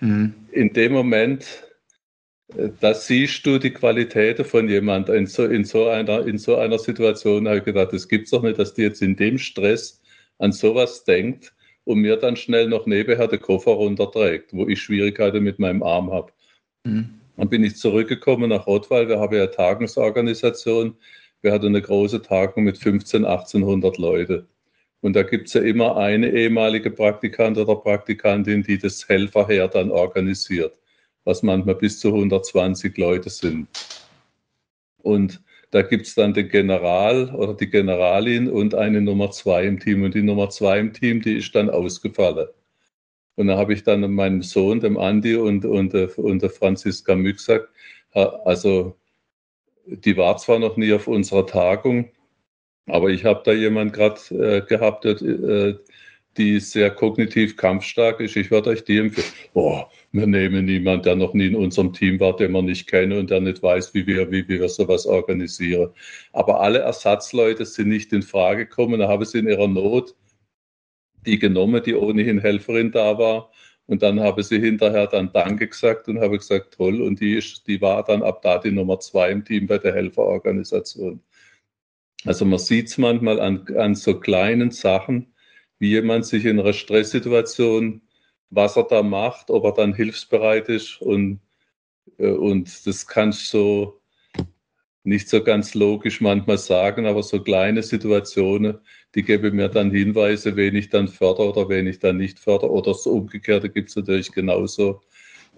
[0.00, 0.34] Mhm.
[0.52, 1.64] In dem Moment,
[2.56, 6.56] äh, da siehst du die Qualitäten von jemandem in so, in so, einer, in so
[6.56, 10.00] einer Situation, habe ich gedacht, es gibt doch nicht, dass die jetzt in dem Stress
[10.38, 11.52] an sowas denkt
[11.84, 16.12] und mir dann schnell noch nebenher den Koffer runterträgt, wo ich Schwierigkeiten mit meinem Arm
[16.12, 16.32] habe.
[16.84, 17.20] Mhm.
[17.36, 19.08] Dann bin ich zurückgekommen nach Rottweil.
[19.08, 20.96] Wir haben ja Tagungsorganisation.
[21.40, 24.46] Wir hatten eine große Tagung mit 15, 1800 Leute.
[25.00, 29.90] Und da gibt es ja immer eine ehemalige Praktikant oder Praktikantin, die das Helferheer dann
[29.90, 30.78] organisiert,
[31.24, 33.66] was manchmal bis zu 120 Leute sind.
[34.98, 35.42] Und
[35.72, 40.04] da gibt es dann den General oder die Generalin und eine Nummer zwei im Team.
[40.04, 42.46] Und die Nummer zwei im Team, die ist dann ausgefallen.
[43.36, 47.38] Und da habe ich dann meinem Sohn, dem Andi und, und, und der Franziska Mück
[47.38, 47.68] gesagt,
[48.12, 48.96] also
[49.86, 52.10] die war zwar noch nie auf unserer Tagung,
[52.86, 55.74] aber ich habe da jemand gerade äh, gehabt, äh,
[56.36, 58.36] die sehr kognitiv kampfstark ist.
[58.36, 59.26] Ich würde euch die empfehlen.
[59.54, 63.18] Oh, wir nehmen niemanden, der noch nie in unserem Team war, den wir nicht kennen
[63.18, 65.90] und der nicht weiß, wie wir, wie wir sowas organisieren.
[66.32, 69.00] Aber alle Ersatzleute sind nicht in Frage gekommen.
[69.00, 70.14] Da habe ich sie in ihrer Not
[71.26, 73.50] die genommen, die ohnehin Helferin da war.
[73.86, 77.02] Und dann habe sie hinterher dann Danke gesagt und habe gesagt, toll.
[77.02, 79.94] Und die, ist, die war dann ab da die Nummer zwei im Team bei der
[79.94, 81.20] Helferorganisation.
[82.24, 85.34] Also man sieht es manchmal an, an so kleinen Sachen,
[85.78, 88.02] wie jemand sich in einer Stresssituation,
[88.50, 91.00] was er da macht, ob er dann hilfsbereit ist.
[91.00, 91.40] Und,
[92.18, 94.01] äh, und das kannst du so
[95.04, 98.78] nicht so ganz logisch manchmal sagen, aber so kleine Situationen,
[99.14, 102.70] die geben mir dann Hinweise, wen ich dann fördere oder wen ich dann nicht fördere.
[102.70, 105.00] Oder das Umgekehrte gibt es natürlich genauso.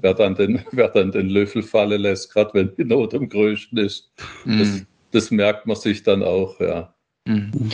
[0.00, 3.78] Wer dann, den, wer dann den Löffel fallen lässt, gerade wenn die Not am größten
[3.78, 4.12] ist.
[4.44, 4.58] Mhm.
[4.58, 6.94] Das, das, merkt man sich dann auch, ja.
[7.26, 7.70] Mhm.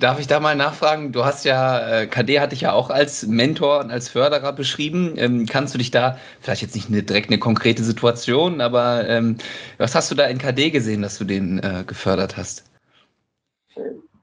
[0.00, 1.12] Darf ich da mal nachfragen?
[1.12, 5.14] Du hast ja, äh, KD hatte ich ja auch als Mentor und als Förderer beschrieben.
[5.16, 9.36] Ähm, kannst du dich da, vielleicht jetzt nicht eine, direkt eine konkrete Situation, aber ähm,
[9.78, 12.64] was hast du da in KD gesehen, dass du den äh, gefördert hast?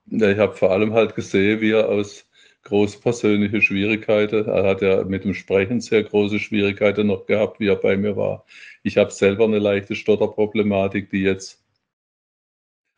[0.07, 2.25] Ja, ich habe vor allem halt gesehen, wie er aus
[2.63, 7.75] großpersönliche Schwierigkeiten, er hat ja mit dem Sprechen sehr große Schwierigkeiten noch gehabt, wie er
[7.75, 8.45] bei mir war.
[8.83, 11.62] Ich habe selber eine leichte Stotterproblematik, die jetzt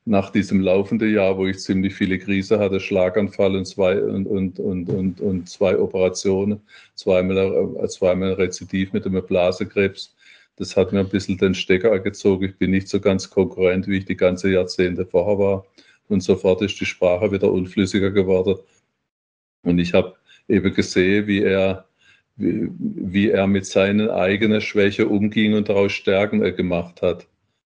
[0.06, 4.60] nach diesem laufenden Jahr, wo ich ziemlich viele Krise hatte, Schlaganfall und zwei, und, und,
[4.60, 6.62] und, und, und zwei Operationen,
[6.94, 7.38] zweimal,
[7.82, 10.16] äh, zweimal Rezidiv mit einem Blasekrebs,
[10.58, 12.46] das hat mir ein bisschen den Stecker gezogen.
[12.46, 15.66] Ich bin nicht so ganz konkurrent, wie ich die ganze Jahrzehnte vorher war.
[16.08, 18.58] Und sofort ist die Sprache wieder unflüssiger geworden.
[19.64, 20.16] Und ich habe
[20.48, 21.86] eben gesehen, wie er,
[22.38, 27.28] wie, wie, er mit seinen eigenen Schwächen umging und daraus Stärken er gemacht hat.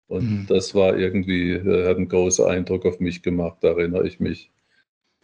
[0.09, 0.45] Und mhm.
[0.47, 4.49] das war irgendwie, er hat einen großen Eindruck auf mich gemacht, da erinnere ich mich.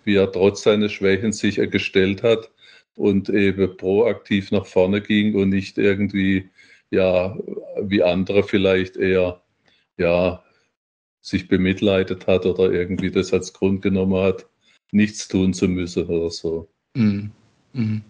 [0.03, 2.51] Wie er trotz seiner Schwächen sich gestellt hat
[2.95, 6.49] und eben proaktiv nach vorne ging und nicht irgendwie,
[6.91, 7.35] ja,
[7.81, 9.41] wie andere vielleicht eher,
[9.97, 10.43] ja,
[11.19, 14.45] sich bemitleidet hat oder irgendwie das als Grund genommen hat,
[14.91, 16.69] nichts tun zu müssen oder so.
[16.93, 17.31] Mhm.
[17.73, 18.03] Mhm.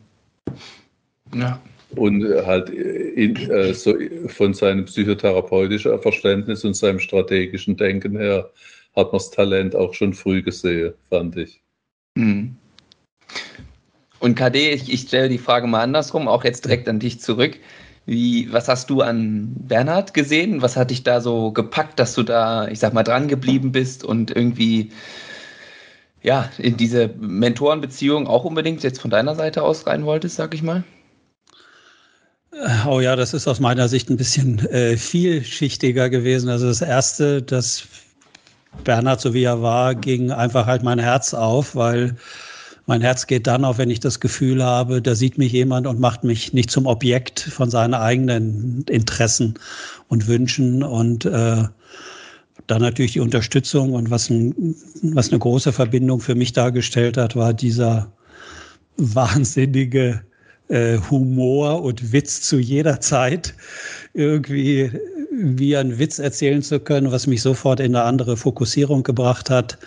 [1.33, 1.61] Ja.
[1.91, 3.95] Und halt in, äh, so
[4.28, 8.50] von seinem psychotherapeutischen Verständnis und seinem strategischen Denken her
[8.95, 11.62] hat man das Talent auch schon früh gesehen, fand ich.
[12.15, 12.56] Mhm.
[14.19, 17.60] Und KD, ich, ich stelle die Frage mal andersrum, auch jetzt direkt an dich zurück.
[18.06, 20.62] Wie, was hast du an Bernhard gesehen?
[20.62, 24.04] Was hat dich da so gepackt, dass du da, ich sag mal, dran geblieben bist
[24.04, 24.91] und irgendwie
[26.21, 30.63] ja, in diese Mentorenbeziehung auch unbedingt jetzt von deiner Seite aus rein wolltest, sag ich
[30.63, 30.84] mal?
[32.88, 36.50] Oh ja, das ist aus meiner Sicht ein bisschen äh, vielschichtiger gewesen.
[36.50, 37.84] Also das erste, dass
[38.84, 42.15] Bernhard, so wie er war, ging einfach halt mein Herz auf, weil
[42.86, 46.00] mein Herz geht dann auf, wenn ich das Gefühl habe, da sieht mich jemand und
[46.00, 49.56] macht mich nicht zum Objekt von seinen eigenen Interessen
[50.08, 51.63] und Wünschen und äh,
[52.68, 57.36] dann natürlich die Unterstützung und was, ein, was eine große Verbindung für mich dargestellt hat,
[57.36, 58.12] war dieser
[58.98, 60.22] wahnsinnige
[60.69, 63.54] äh, Humor und Witz zu jeder Zeit.
[64.13, 64.91] Irgendwie
[65.32, 69.78] wie einen Witz erzählen zu können, was mich sofort in eine andere Fokussierung gebracht hat.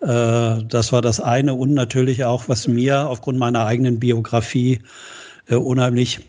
[0.00, 4.80] Äh, das war das eine und natürlich auch, was mir aufgrund meiner eigenen Biografie
[5.48, 6.20] äh, unheimlich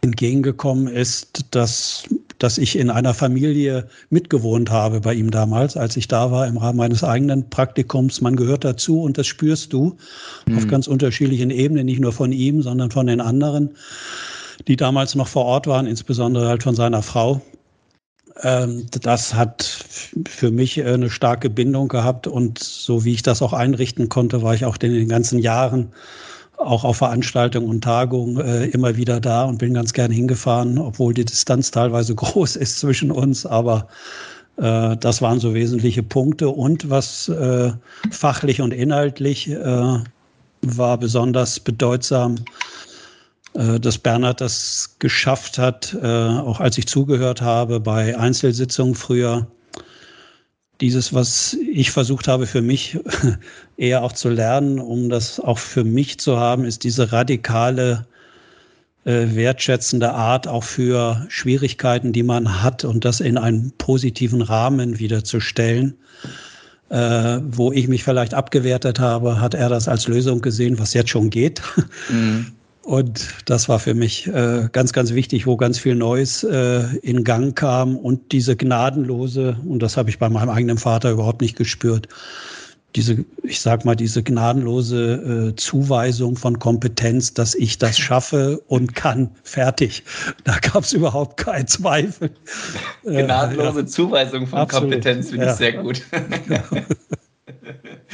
[0.00, 2.04] entgegengekommen ist, dass,
[2.38, 6.56] dass ich in einer Familie mitgewohnt habe bei ihm damals, als ich da war im
[6.56, 8.20] Rahmen meines eigenen Praktikums.
[8.20, 9.96] Man gehört dazu und das spürst du
[10.46, 10.58] mhm.
[10.58, 13.70] auf ganz unterschiedlichen Ebenen, nicht nur von ihm, sondern von den anderen,
[14.66, 17.40] die damals noch vor Ort waren, insbesondere halt von seiner Frau.
[18.42, 19.84] Ähm, das hat
[20.28, 24.54] für mich eine starke Bindung gehabt und so wie ich das auch einrichten konnte, war
[24.54, 25.92] ich auch in den ganzen Jahren
[26.58, 31.14] auch auf Veranstaltungen und Tagungen äh, immer wieder da und bin ganz gern hingefahren, obwohl
[31.14, 33.46] die Distanz teilweise groß ist zwischen uns.
[33.46, 33.88] Aber
[34.56, 36.48] äh, das waren so wesentliche Punkte.
[36.48, 37.72] Und was äh,
[38.10, 39.98] fachlich und inhaltlich äh,
[40.62, 42.36] war besonders bedeutsam,
[43.54, 49.46] äh, dass Bernhard das geschafft hat, äh, auch als ich zugehört habe bei Einzelsitzungen früher,
[50.80, 52.98] dieses, was ich versucht habe für mich
[53.76, 58.06] eher auch zu lernen, um das auch für mich zu haben, ist diese radikale,
[59.04, 64.98] äh, wertschätzende Art auch für Schwierigkeiten, die man hat und das in einen positiven Rahmen
[64.98, 65.94] wiederzustellen.
[66.90, 71.10] Äh, wo ich mich vielleicht abgewertet habe, hat er das als Lösung gesehen, was jetzt
[71.10, 71.60] schon geht.
[72.08, 72.52] Mhm.
[72.88, 77.22] Und das war für mich äh, ganz, ganz wichtig, wo ganz viel Neues äh, in
[77.22, 81.54] Gang kam und diese gnadenlose, und das habe ich bei meinem eigenen Vater überhaupt nicht
[81.54, 82.08] gespürt,
[82.96, 88.94] diese, ich sag mal, diese gnadenlose äh, Zuweisung von Kompetenz, dass ich das schaffe und
[88.94, 90.02] kann, fertig.
[90.44, 92.30] Da gab es überhaupt keinen Zweifel.
[93.04, 93.86] Äh, gnadenlose ja.
[93.86, 94.92] Zuweisung von Absolut.
[94.92, 95.52] Kompetenz finde ja.
[95.52, 96.00] ich sehr gut.
[96.48, 96.62] Ja.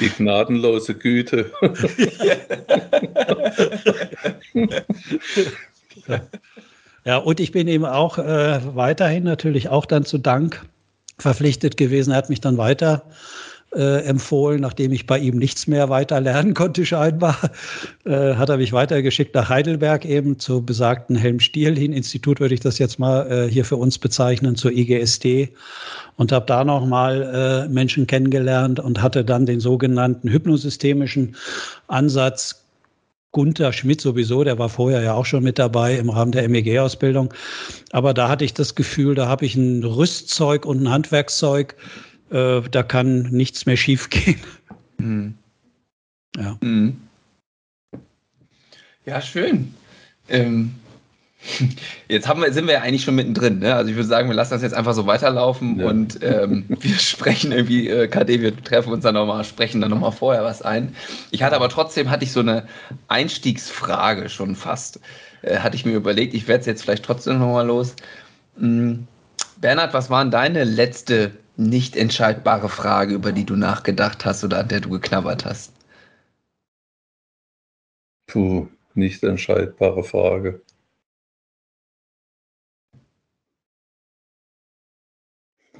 [0.00, 1.52] Die gnadenlose Güte.
[7.04, 10.64] ja, und ich bin eben auch äh, weiterhin natürlich auch dann zu Dank
[11.18, 12.12] verpflichtet gewesen.
[12.12, 13.08] Er hat mich dann weiter
[13.74, 17.36] äh, empfohlen, nachdem ich bei ihm nichts mehr weiter lernen konnte scheinbar,
[18.04, 22.98] äh, hat er mich weitergeschickt nach Heidelberg eben zu besagten Helm-Stierlin-Institut, würde ich das jetzt
[22.98, 25.50] mal äh, hier für uns bezeichnen, zur IGST
[26.16, 31.36] und habe da nochmal äh, Menschen kennengelernt und hatte dann den sogenannten hypnosystemischen
[31.88, 32.60] Ansatz.
[33.32, 37.34] Gunther Schmidt sowieso, der war vorher ja auch schon mit dabei im Rahmen der MEG-Ausbildung.
[37.90, 41.74] Aber da hatte ich das Gefühl, da habe ich ein Rüstzeug und ein Handwerkszeug,
[42.34, 44.40] äh, da kann nichts mehr schiefgehen.
[44.98, 45.34] Mhm.
[46.36, 46.58] Ja.
[46.60, 47.00] Mhm.
[49.06, 49.72] Ja, schön.
[50.28, 50.74] Ähm,
[52.08, 53.60] jetzt haben wir, sind wir ja eigentlich schon mittendrin.
[53.60, 53.74] Ne?
[53.74, 55.86] Also ich würde sagen, wir lassen das jetzt einfach so weiterlaufen ja.
[55.86, 60.12] und ähm, wir sprechen irgendwie, äh, KD, wir treffen uns dann nochmal, sprechen dann nochmal
[60.12, 60.96] vorher was ein.
[61.30, 62.66] Ich hatte aber trotzdem, hatte ich so eine
[63.08, 64.98] Einstiegsfrage schon fast.
[65.42, 67.94] Äh, hatte ich mir überlegt, ich werde es jetzt vielleicht trotzdem nochmal los.
[68.56, 69.06] Mhm.
[69.60, 74.60] Bernhard, was war denn deine letzte nicht entscheidbare Frage, über die du nachgedacht hast oder
[74.60, 75.72] an der du geknabbert hast?
[78.26, 80.60] Puh, nicht entscheidbare Frage.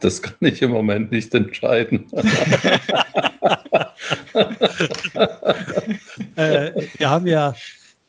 [0.00, 2.06] Das kann ich im Moment nicht entscheiden.
[6.36, 7.54] äh, wir haben ja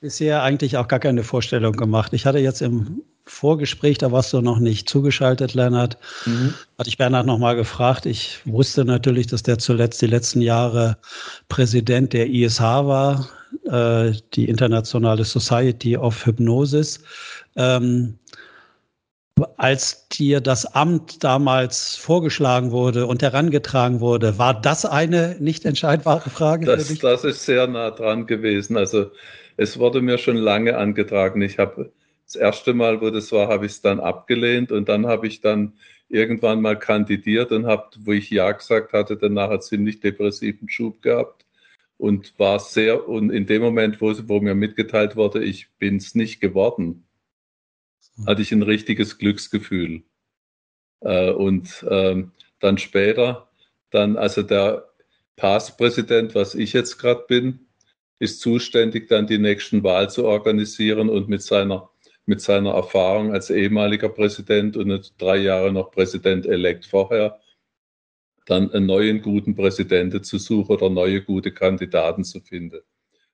[0.01, 2.13] bisher eigentlich auch gar keine Vorstellung gemacht.
[2.13, 6.53] Ich hatte jetzt im Vorgespräch, da warst du noch nicht zugeschaltet, Lennart, mhm.
[6.78, 8.05] hatte ich Bernhard nochmal gefragt.
[8.05, 10.97] Ich wusste natürlich, dass der zuletzt die letzten Jahre
[11.49, 13.28] Präsident der ISH war,
[13.65, 16.99] äh, die Internationale Society of Hypnosis.
[17.55, 18.19] Ähm,
[19.57, 26.30] als dir das Amt damals vorgeschlagen wurde und herangetragen wurde, war das eine nicht entscheidbare
[26.30, 26.65] Frage?
[26.67, 28.78] Das, das ist sehr nah dran gewesen.
[28.78, 29.11] Also
[29.57, 31.41] es wurde mir schon lange angetragen.
[31.41, 31.91] Ich habe
[32.26, 35.41] das erste Mal, wo das war, habe ich es dann abgelehnt und dann habe ich
[35.41, 35.73] dann
[36.09, 41.01] irgendwann mal kandidiert und habe, wo ich Ja gesagt hatte, dann nachher ziemlich depressiven Schub
[41.01, 41.45] gehabt
[41.97, 46.15] und war sehr, und in dem Moment, wo, wo mir mitgeteilt wurde, ich bin es
[46.15, 47.05] nicht geworden,
[48.26, 50.03] hatte ich ein richtiges Glücksgefühl.
[51.01, 53.49] Äh, und ähm, dann später,
[53.91, 54.89] dann, also der
[55.36, 57.59] Passpräsident, was ich jetzt gerade bin,
[58.19, 61.89] ist zuständig, dann die nächsten Wahl zu organisieren und mit seiner
[62.26, 67.39] mit seiner Erfahrung als ehemaliger Präsident und drei Jahre noch Präsident-elekt vorher,
[68.45, 72.82] dann einen neuen guten Präsidenten zu suchen oder neue gute Kandidaten zu finden.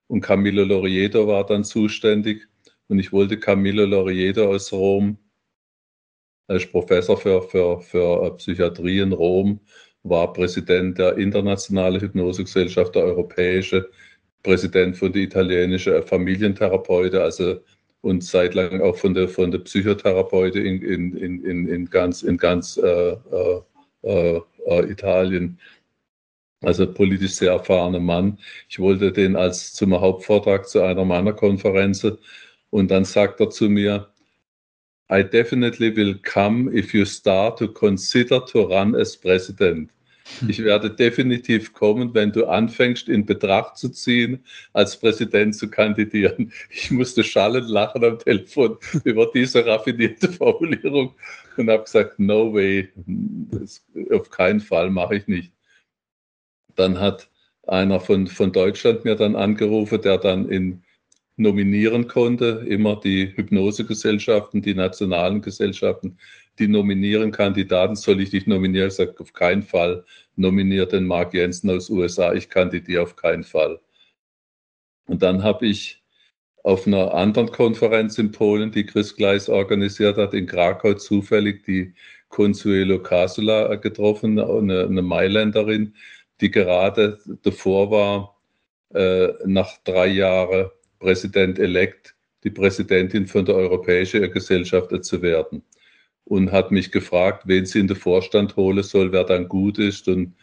[0.06, 2.48] Und Camillo Loriedo war dann zuständig
[2.88, 5.18] und ich wollte Camillo Loriedo aus Rom,
[6.48, 9.60] ist Professor für, für, für Psychiatrie in Rom,
[10.02, 13.90] war Präsident der Internationalen Hypnosegesellschaft, der Europäische,
[14.42, 17.60] Präsident von der italienischen Familientherapeute, also
[18.02, 22.76] und zeitlang auch von der, von der Psychotherapeute in, in, in, in ganz, in ganz
[22.76, 23.16] äh,
[24.02, 25.58] äh, äh, Italien.
[26.62, 28.38] Also politisch sehr erfahrener Mann.
[28.68, 32.18] Ich wollte den als zum Hauptvortrag zu einer meiner Konferenzen
[32.70, 34.08] und dann sagt er zu mir,
[35.10, 39.90] I definitely will come if you start to consider to run as president.
[40.48, 46.52] Ich werde definitiv kommen, wenn du anfängst, in Betracht zu ziehen, als Präsident zu kandidieren.
[46.70, 51.14] Ich musste schallend lachen am Telefon über diese raffinierte Formulierung
[51.56, 55.52] und habe gesagt, no way, das, auf keinen Fall mache ich nicht.
[56.76, 57.28] Dann hat
[57.66, 60.82] einer von, von Deutschland mir dann angerufen, der dann in
[61.36, 66.18] nominieren konnte, immer die Hypnosegesellschaften, die nationalen Gesellschaften,
[66.58, 68.88] die nominieren Kandidaten, soll ich dich nominieren?
[68.88, 70.04] Ich sage, auf keinen Fall.
[70.36, 73.80] Nominiert den Mark Jensen aus USA, ich kandidiere auf keinen Fall.
[75.06, 76.02] Und dann habe ich
[76.62, 81.94] auf einer anderen Konferenz in Polen, die Chris Gleis organisiert hat, in Krakau zufällig die
[82.28, 85.94] Consuelo Casula getroffen, eine, eine Mailänderin,
[86.40, 88.40] die gerade davor war,
[88.94, 90.70] äh, nach drei Jahren
[91.02, 95.62] Präsident-elekt, die Präsidentin von der Europäischen Gesellschaft zu werden.
[96.24, 100.06] Und hat mich gefragt, wen sie in den Vorstand holen soll, wer dann gut ist.
[100.06, 100.34] Und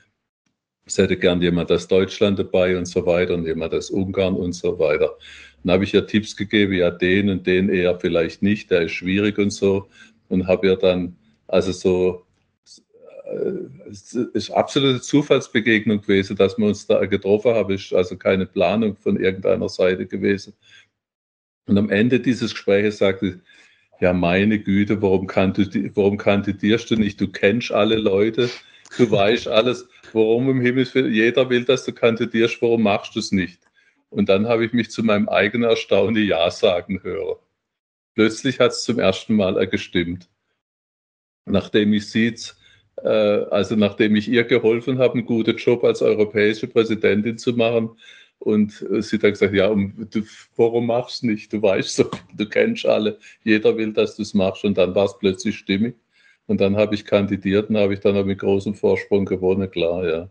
[0.85, 4.53] es hätte gern jemand aus Deutschland dabei und so weiter und jemand aus Ungarn und
[4.53, 5.17] so weiter.
[5.63, 8.91] Dann habe ich ihr Tipps gegeben, ja, den und den eher vielleicht nicht, der ist
[8.91, 9.87] schwierig und so.
[10.27, 11.15] Und habe ihr dann,
[11.47, 12.25] also so,
[13.89, 18.95] es ist absolute Zufallsbegegnung gewesen, dass wir uns da getroffen haben, ist also keine Planung
[18.95, 20.53] von irgendeiner Seite gewesen.
[21.67, 23.39] Und am Ende dieses Gesprächs sagte sie,
[23.99, 27.19] ja, meine Güte, warum, warum kandidierst du nicht?
[27.19, 28.49] Du kennst alle Leute,
[28.97, 29.87] du weißt alles.
[30.13, 33.59] Warum im Himmel, jeder will, dass du kandidierst, warum machst du es nicht?
[34.09, 37.37] Und dann habe ich mich zu meinem eigenen Erstaunen Ja sagen hören.
[38.15, 40.29] Plötzlich hat es zum ersten Mal gestimmt.
[41.45, 42.37] Nachdem ich sie, äh,
[43.03, 47.91] also nachdem ich ihr geholfen habe, einen guten Job als europäische Präsidentin zu machen,
[48.39, 50.23] und sie hat gesagt, ja, du,
[50.55, 51.51] warum machst du nicht?
[51.51, 54.63] Du weißt so, du kennst alle, jeder will, dass du es machst.
[54.63, 55.95] Und dann war es plötzlich stimmig.
[56.47, 60.07] Und dann habe ich kandidiert und habe ich dann auch mit großem Vorsprung gewonnen, klar,
[60.07, 60.29] ja.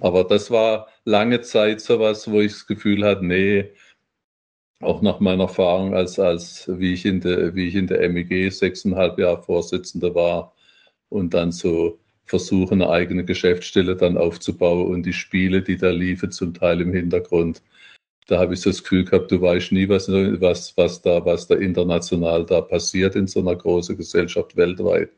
[0.00, 3.70] Aber das war lange Zeit so was, wo ich das Gefühl hatte, nee,
[4.80, 8.50] auch nach meiner Erfahrung als, als wie ich in der, wie ich in der MEG
[8.52, 10.54] sechseinhalb Jahre Vorsitzender war
[11.14, 16.32] und dann so versuchen, eine eigene Geschäftsstelle dann aufzubauen und die Spiele, die da liefen,
[16.32, 17.62] zum Teil im Hintergrund.
[18.26, 21.46] Da habe ich so das Gefühl gehabt, du weißt nie, was, was, was, da, was
[21.46, 25.10] da international da passiert in so einer großen Gesellschaft weltweit.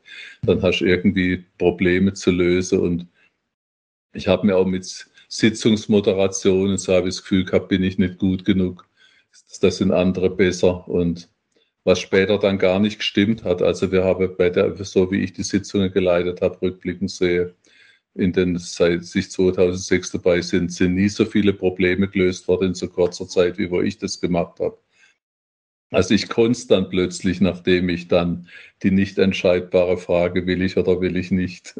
[0.43, 3.07] Dann hast du irgendwie Probleme zu lösen und
[4.13, 8.19] ich habe mir auch mit Sitzungsmoderationen, so habe ich das Gefühl gehabt, bin ich nicht
[8.19, 8.87] gut genug.
[9.61, 11.29] Das sind andere besser und
[11.87, 13.62] was später dann gar nicht gestimmt hat.
[13.62, 17.55] Also wir haben bei der, so wie ich die Sitzungen geleitet habe, rückblickend sehe,
[18.14, 22.74] in den seit sich 2006 dabei sind, sind nie so viele Probleme gelöst worden in
[22.74, 24.76] so kurzer Zeit, wie wo ich das gemacht habe.
[25.93, 28.49] Also ich konnte es dann plötzlich, nachdem ich dann
[28.82, 31.76] die nicht entscheidbare Frage, will ich oder will ich nicht.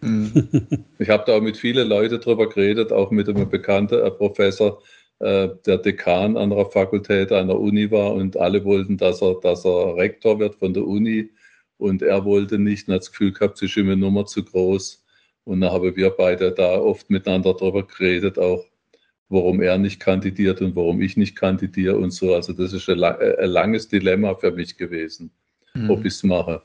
[0.00, 0.68] Mhm.
[1.00, 4.82] Ich habe da auch mit vielen Leuten drüber geredet, auch mit einem bekannten Professor,
[5.20, 9.64] äh, der Dekan an der Fakultät einer Uni war und alle wollten, dass er, dass
[9.64, 11.30] er Rektor wird von der Uni
[11.76, 15.04] und er wollte nicht und hat das Gefühl gehabt, sie ist immer Nummer zu groß.
[15.44, 18.64] Und dann haben wir beide da oft miteinander drüber geredet, auch
[19.28, 22.34] warum er nicht kandidiert und warum ich nicht kandidiere und so.
[22.34, 25.30] Also das ist ein, ein langes Dilemma für mich gewesen,
[25.74, 25.90] mhm.
[25.90, 26.62] ob ich es mache.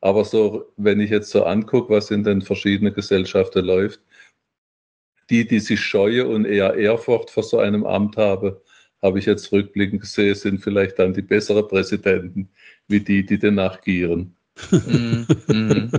[0.00, 4.00] Aber so, wenn ich jetzt so angucke, was in den verschiedenen Gesellschaften läuft,
[5.30, 8.56] die, die sich scheue und eher Ehrfurcht vor so einem Amt haben,
[9.02, 12.50] habe ich jetzt rückblickend gesehen, sind vielleicht dann die besseren Präsidenten,
[12.88, 14.36] wie die, die danach gieren.
[14.70, 15.90] mm, mm.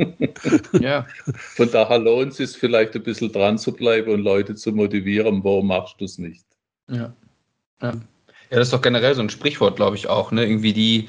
[0.82, 1.08] ja.
[1.56, 5.44] Von daher lohnt es sich vielleicht ein bisschen dran zu bleiben und Leute zu motivieren,
[5.44, 6.46] warum machst du es nicht?
[6.88, 7.16] Ja.
[7.82, 7.94] ja.
[8.52, 10.34] Ja, das ist doch generell so ein Sprichwort, glaube ich auch.
[10.34, 10.46] Ne?
[10.46, 11.08] Irgendwie die,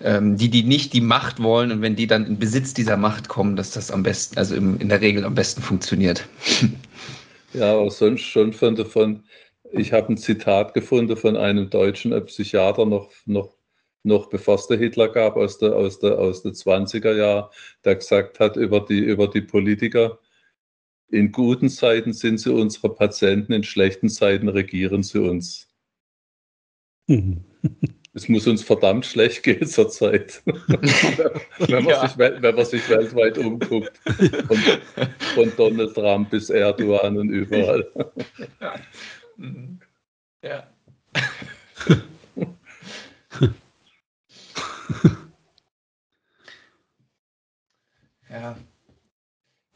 [0.00, 3.28] ähm, die, die nicht die Macht wollen und wenn die dann in Besitz dieser Macht
[3.28, 6.28] kommen, dass das am besten, also im, in der Regel am besten funktioniert.
[7.52, 9.24] ja, aber sonst schon von davon,
[9.72, 13.56] ich habe ein Zitat gefunden von einem deutschen Psychiater noch, noch,
[14.04, 17.50] noch bevor es der Hitler gab, aus der, aus der, aus der 20er Jahren,
[17.84, 20.18] der gesagt hat über die, über die Politiker,
[21.10, 25.68] in guten Zeiten sind sie unsere Patienten, in schlechten Zeiten regieren sie uns.
[28.18, 32.08] Es muss uns verdammt schlecht gehen zurzeit, wenn, man ja.
[32.08, 33.92] sich, wenn man sich weltweit umguckt.
[34.48, 34.58] Von,
[35.36, 37.88] von Donald Trump bis Erdogan und überall.
[40.42, 40.66] Ja.
[41.90, 42.06] ja.
[48.28, 48.56] ja.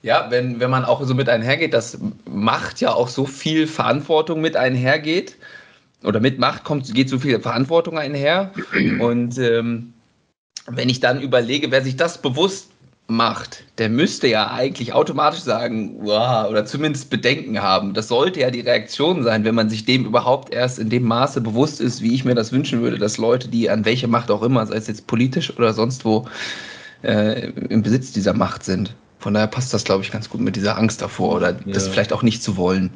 [0.02, 4.40] Ja, wenn, wenn man auch so mit einhergeht, das macht ja auch so viel Verantwortung
[4.40, 5.36] mit einhergeht
[6.04, 8.52] oder mit Macht kommt, geht so viel Verantwortung einher.
[9.00, 9.92] Und ähm,
[10.66, 12.70] wenn ich dann überlege, wer sich das bewusst
[13.08, 17.94] macht, der müsste ja eigentlich automatisch sagen, wow, oder zumindest Bedenken haben.
[17.94, 21.40] Das sollte ja die Reaktion sein, wenn man sich dem überhaupt erst in dem Maße
[21.40, 24.42] bewusst ist, wie ich mir das wünschen würde, dass Leute, die an welche Macht auch
[24.42, 26.26] immer, sei es jetzt politisch oder sonst wo,
[27.02, 28.94] äh, im Besitz dieser Macht sind.
[29.18, 31.72] Von daher passt das, glaube ich, ganz gut mit dieser Angst davor oder ja.
[31.72, 32.90] das vielleicht auch nicht zu wollen.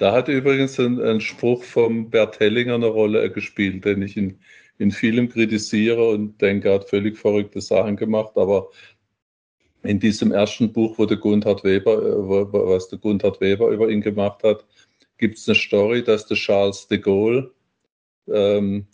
[0.00, 4.38] Da hat übrigens ein, ein Spruch vom Bert Hellinger eine Rolle gespielt, den ich in,
[4.78, 8.70] in vielem kritisiere und denke, er hat völlig verrückte Sachen gemacht, aber
[9.82, 14.00] in diesem ersten Buch, wo der Gunther Weber, äh, was der Gunther Weber über ihn
[14.00, 14.64] gemacht hat,
[15.18, 17.50] gibt es eine Story, dass der Charles de Gaulle
[18.26, 18.86] ähm,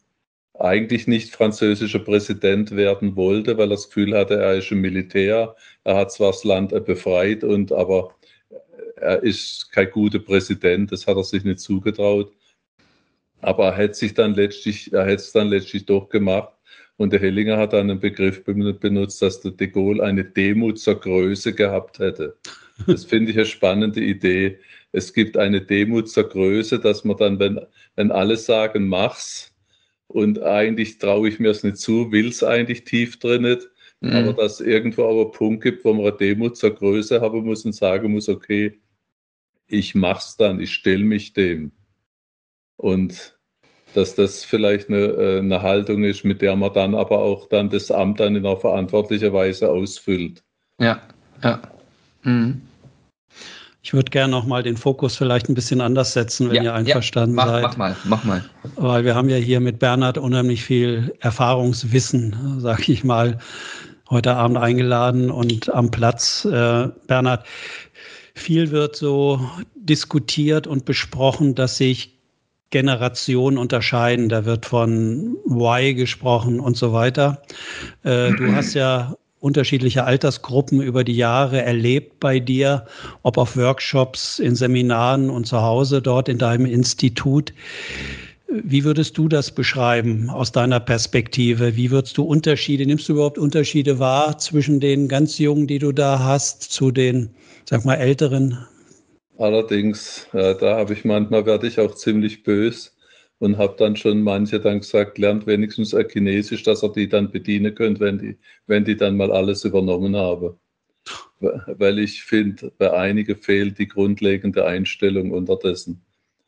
[0.54, 5.54] eigentlich nicht französischer Präsident werden wollte, weil er das Gefühl hatte, er ist ein Militär,
[5.84, 8.16] er hat zwar das Land befreit und aber
[8.96, 12.32] er ist kein guter Präsident, das hat er sich nicht zugetraut.
[13.40, 16.52] Aber er hätte sich dann letztlich, er hätte es dann letztlich doch gemacht.
[16.96, 20.98] Und der Hellinger hat dann einen Begriff benutzt, dass der de Gaulle eine Demut zur
[20.98, 22.36] Größe gehabt hätte.
[22.86, 24.58] Das finde ich eine spannende Idee.
[24.92, 27.60] Es gibt eine Demut zur Größe, dass man dann, wenn,
[27.96, 29.52] wenn alle sagen, mach's,
[30.08, 33.68] und eigentlich traue ich mir es nicht zu, will es eigentlich tief drin nicht,
[34.00, 34.12] mhm.
[34.12, 37.44] aber dass es irgendwo aber einen Punkt gibt, wo man eine Demut zur Größe haben
[37.44, 38.78] muss und sagen muss, okay,
[39.66, 41.72] ich mach's dann, ich stelle mich dem.
[42.76, 43.36] Und
[43.94, 47.70] dass das vielleicht eine, äh, eine Haltung ist, mit der man dann aber auch dann
[47.70, 50.44] das Amt dann in einer verantwortlichen Weise ausfüllt.
[50.78, 51.00] Ja,
[51.42, 51.62] ja.
[52.22, 52.60] Mhm.
[53.86, 56.74] Ich würde gerne noch mal den Fokus vielleicht ein bisschen anders setzen, wenn ja, ihr
[56.74, 57.62] einverstanden ja, mach, seid.
[57.62, 58.44] Mach mal, mach mal.
[58.74, 63.38] Weil wir haben ja hier mit Bernhard unheimlich viel Erfahrungswissen, sage ich mal,
[64.10, 66.44] heute Abend eingeladen und am Platz.
[66.44, 67.46] Äh, Bernhard,
[68.36, 69.40] viel wird so
[69.74, 72.18] diskutiert und besprochen, dass sich
[72.70, 74.28] Generationen unterscheiden.
[74.28, 77.42] Da wird von Y gesprochen und so weiter.
[78.04, 82.86] Äh, du hast ja unterschiedliche Altersgruppen über die Jahre erlebt bei dir,
[83.22, 87.52] ob auf Workshops, in Seminaren und zu Hause dort in deinem Institut.
[88.48, 91.76] Wie würdest du das beschreiben aus deiner Perspektive?
[91.76, 95.92] Wie würdest du Unterschiede, nimmst du überhaupt Unterschiede wahr zwischen den ganz Jungen, die du
[95.92, 97.30] da hast, zu den
[97.68, 98.58] sag mal, älteren?
[99.38, 102.96] Allerdings, ja, da habe ich manchmal, werde ich auch ziemlich bös
[103.38, 107.74] und habe dann schon manche dann gesagt, lernt wenigstens Chinesisch, dass ihr die dann bedienen
[107.74, 110.58] könnt, wenn die, wenn die dann mal alles übernommen haben.
[111.40, 116.00] Weil ich finde, bei einigen fehlt die grundlegende Einstellung unterdessen.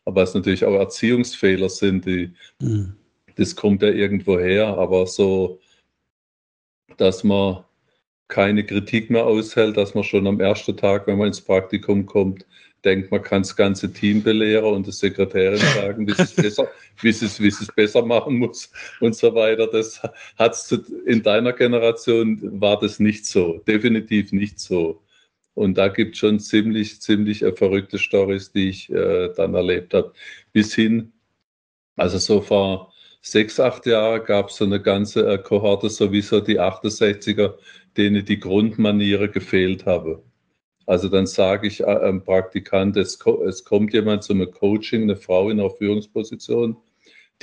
[0.06, 2.94] Aber es natürlich auch Erziehungsfehler sind, die, mhm.
[3.36, 5.60] das kommt ja irgendwo her, aber so,
[6.96, 7.64] dass man
[8.28, 12.46] keine Kritik mehr aushält, dass man schon am ersten Tag, wenn man ins Praktikum kommt,
[12.84, 16.68] denkt, man kann das ganze Team belehren und der Sekretärin sagen, wie es besser,
[17.00, 18.70] wie es, wie es besser machen muss
[19.00, 19.66] und so weiter.
[19.66, 20.00] Das
[20.38, 20.70] hat's
[21.06, 25.02] in deiner Generation war das nicht so, definitiv nicht so.
[25.54, 29.92] Und da gibt es schon ziemlich, ziemlich äh, verrückte Stories, die ich äh, dann erlebt
[29.92, 30.12] habe.
[30.52, 31.12] Bis hin,
[31.96, 32.92] also so vor
[33.30, 37.54] sechs, acht Jahren gab es so eine ganze äh, Kohorte, sowieso die 68er,
[37.96, 40.22] denen die Grundmaniere gefehlt habe.
[40.86, 45.16] Also dann sage ich äh, einem Praktikant, es, es kommt jemand zu einem Coaching, eine
[45.16, 46.76] Frau in einer Führungsposition,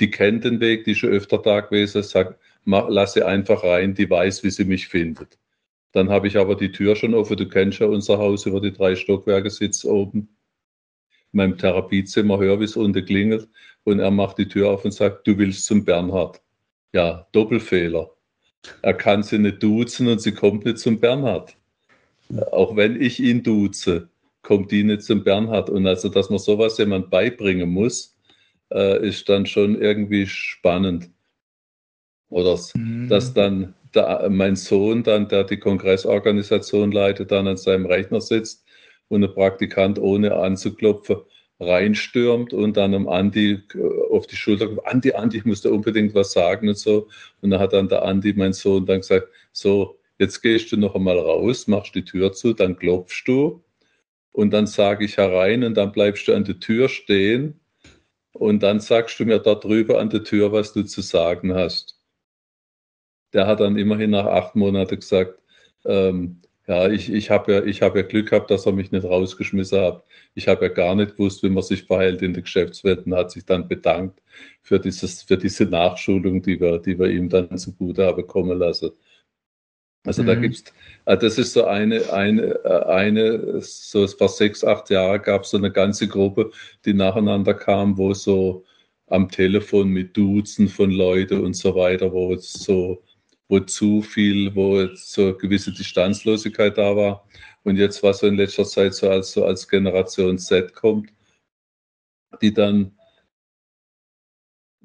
[0.00, 3.94] die kennt den Weg, die schon öfter da gewesen ist, sagt, lass sie einfach rein,
[3.94, 5.38] die weiß, wie sie mich findet.
[5.92, 8.72] Dann habe ich aber die Tür schon offen, du kennst ja unser Haus über die
[8.72, 10.35] drei Stockwerke, sitzt oben
[11.36, 13.48] meinem Therapiezimmer, höre, wie es unten klingelt
[13.84, 16.42] und er macht die Tür auf und sagt, du willst zum Bernhard.
[16.92, 18.10] Ja, Doppelfehler.
[18.82, 21.56] Er kann sie nicht duzen und sie kommt nicht zum Bernhard.
[22.50, 24.08] Auch wenn ich ihn duze,
[24.42, 25.70] kommt die nicht zum Bernhard.
[25.70, 28.16] Und also, dass man sowas jemand beibringen muss,
[28.72, 31.10] äh, ist dann schon irgendwie spannend.
[32.28, 33.08] Oder mhm.
[33.08, 38.65] dass dann der, mein Sohn, dann, der die Kongressorganisation leitet, dann an seinem Rechner sitzt
[39.08, 41.16] und ein Praktikant ohne anzuklopfen
[41.60, 45.70] reinstürmt und dann am Andi äh, auf die Schulter kommt, Andi, Andi, ich muss da
[45.70, 47.08] unbedingt was sagen und so.
[47.40, 50.94] Und dann hat dann der Andi, mein Sohn, dann gesagt, so, jetzt gehst du noch
[50.94, 53.62] einmal raus, machst die Tür zu, dann klopfst du
[54.32, 57.60] und dann sage ich herein und dann bleibst du an der Tür stehen
[58.32, 61.98] und dann sagst du mir da drüber an der Tür, was du zu sagen hast.
[63.32, 65.40] Der hat dann immerhin nach acht Monaten gesagt,
[65.84, 69.80] ähm, ja, ich, ich habe ja, hab ja Glück gehabt, dass er mich nicht rausgeschmissen
[69.80, 70.04] hat.
[70.34, 73.30] Ich habe ja gar nicht gewusst, wie man sich verhält in der Geschäftswelt und hat
[73.30, 74.20] sich dann bedankt
[74.62, 78.90] für, dieses, für diese Nachschulung, die wir, die wir ihm dann zugute haben kommen lassen.
[80.04, 80.26] Also mhm.
[80.26, 80.64] da gibt's,
[81.04, 85.50] äh, das ist so eine, eine, äh, eine, so vor sechs, acht Jahren gab es
[85.50, 86.50] so eine ganze Gruppe,
[86.84, 88.64] die nacheinander kam, wo so
[89.08, 93.02] am Telefon mit Duzen von Leuten und so weiter, wo es so,
[93.48, 97.28] wo zu viel, wo so eine gewisse Distanzlosigkeit da war.
[97.62, 101.10] Und jetzt, was so in letzter Zeit so als, so als Generation Z kommt,
[102.40, 102.96] die dann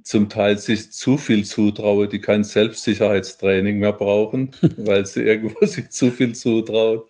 [0.03, 5.89] zum Teil sich zu viel zutraue, die kein Selbstsicherheitstraining mehr brauchen, weil sie irgendwo sich
[5.91, 7.01] zu viel zutrauen.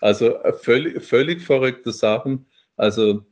[0.00, 2.46] Also äh, völlig, völlig verrückte Sachen.
[2.76, 3.26] Also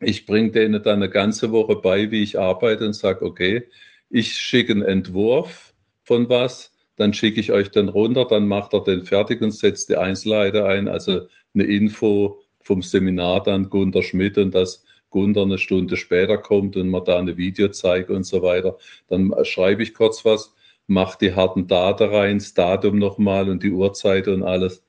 [0.00, 3.68] ich bringe denen dann eine ganze Woche bei, wie ich arbeite und sage, okay,
[4.10, 8.84] ich schicke einen Entwurf von was, dann schicke ich euch den runter, dann macht er
[8.84, 14.38] den fertig und setzt die Einzelheiten ein, also eine Info vom Seminar dann Gunter Schmidt
[14.38, 18.42] und das Gunther eine Stunde später kommt und man da eine Video zeigt und so
[18.42, 18.78] weiter,
[19.08, 20.54] dann schreibe ich kurz was,
[20.88, 24.84] mache die harten Daten rein, das Datum nochmal und die Uhrzeit und alles.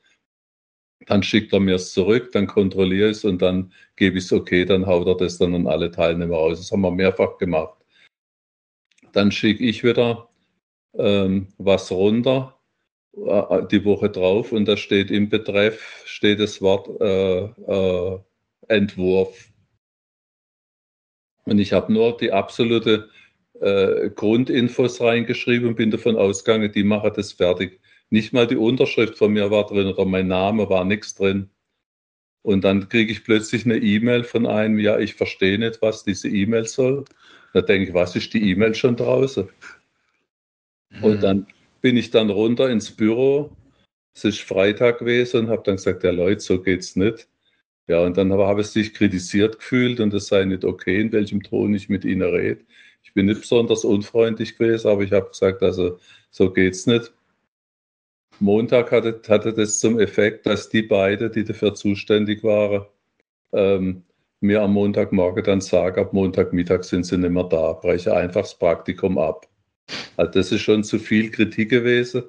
[1.05, 4.33] Dann schickt er mir es zurück, dann kontrolliere ich es und dann gebe ich es
[4.33, 6.59] okay, dann haut er das dann an alle Teilnehmer raus.
[6.59, 7.77] Das haben wir mehrfach gemacht.
[9.11, 10.29] Dann schicke ich wieder
[10.97, 12.59] ähm, was runter
[13.15, 18.19] äh, die Woche drauf und da steht im Betreff steht das Wort äh, äh,
[18.67, 19.49] Entwurf.
[21.45, 23.09] Und ich habe nur die absolute
[23.59, 27.79] äh, Grundinfos reingeschrieben und bin davon ausgegangen, die machen das fertig.
[28.09, 31.49] Nicht mal die Unterschrift von mir war drin oder mein Name war nichts drin.
[32.43, 36.29] Und dann kriege ich plötzlich eine E-Mail von einem, ja, ich verstehe nicht, was diese
[36.29, 37.05] E-Mail soll.
[37.53, 39.49] Da denke ich, was ist die E-Mail schon draußen?
[41.01, 41.47] Und dann
[41.81, 43.51] bin ich dann runter ins Büro.
[44.15, 47.27] Es ist Freitag gewesen und habe dann gesagt, ja Leute, so geht's nicht.
[47.87, 51.43] Ja, und dann habe ich sich kritisiert gefühlt und es sei nicht okay, in welchem
[51.43, 52.63] Ton ich mit ihnen rede.
[53.03, 57.11] Ich bin nicht besonders unfreundlich gewesen, aber ich habe gesagt, also so geht's nicht.
[58.39, 62.85] Montag hatte, hatte das zum Effekt, dass die beiden, die dafür zuständig waren,
[63.53, 64.03] ähm,
[64.39, 68.57] mir am Montagmorgen dann sagen, ab Montagmittag sind sie nicht mehr da, breche einfach das
[68.57, 69.47] Praktikum ab.
[70.17, 72.23] Also das ist schon zu viel Kritik gewesen.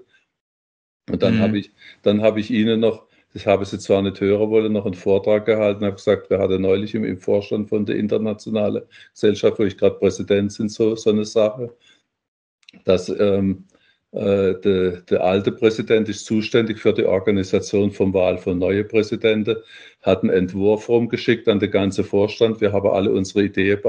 [1.11, 1.40] Und dann mhm.
[1.40, 1.70] habe ich,
[2.02, 5.44] dann habe ich ihnen noch das habe sie zwar nicht hören wollen, noch einen Vortrag
[5.44, 9.76] gehalten, habe gesagt, wir hatten neulich im, im Vorstand von der Internationalen Gesellschaft, wo ich
[9.76, 11.74] gerade Präsident bin, so, so eine Sache,
[12.84, 13.64] dass ähm,
[14.12, 19.57] äh, der, der alte Präsident ist zuständig für die Organisation von Wahl von neuen Präsidenten,
[20.02, 22.61] hat einen Entwurf rumgeschickt an den ganzen Vorstand.
[22.61, 23.80] Wir haben alle unsere Ideen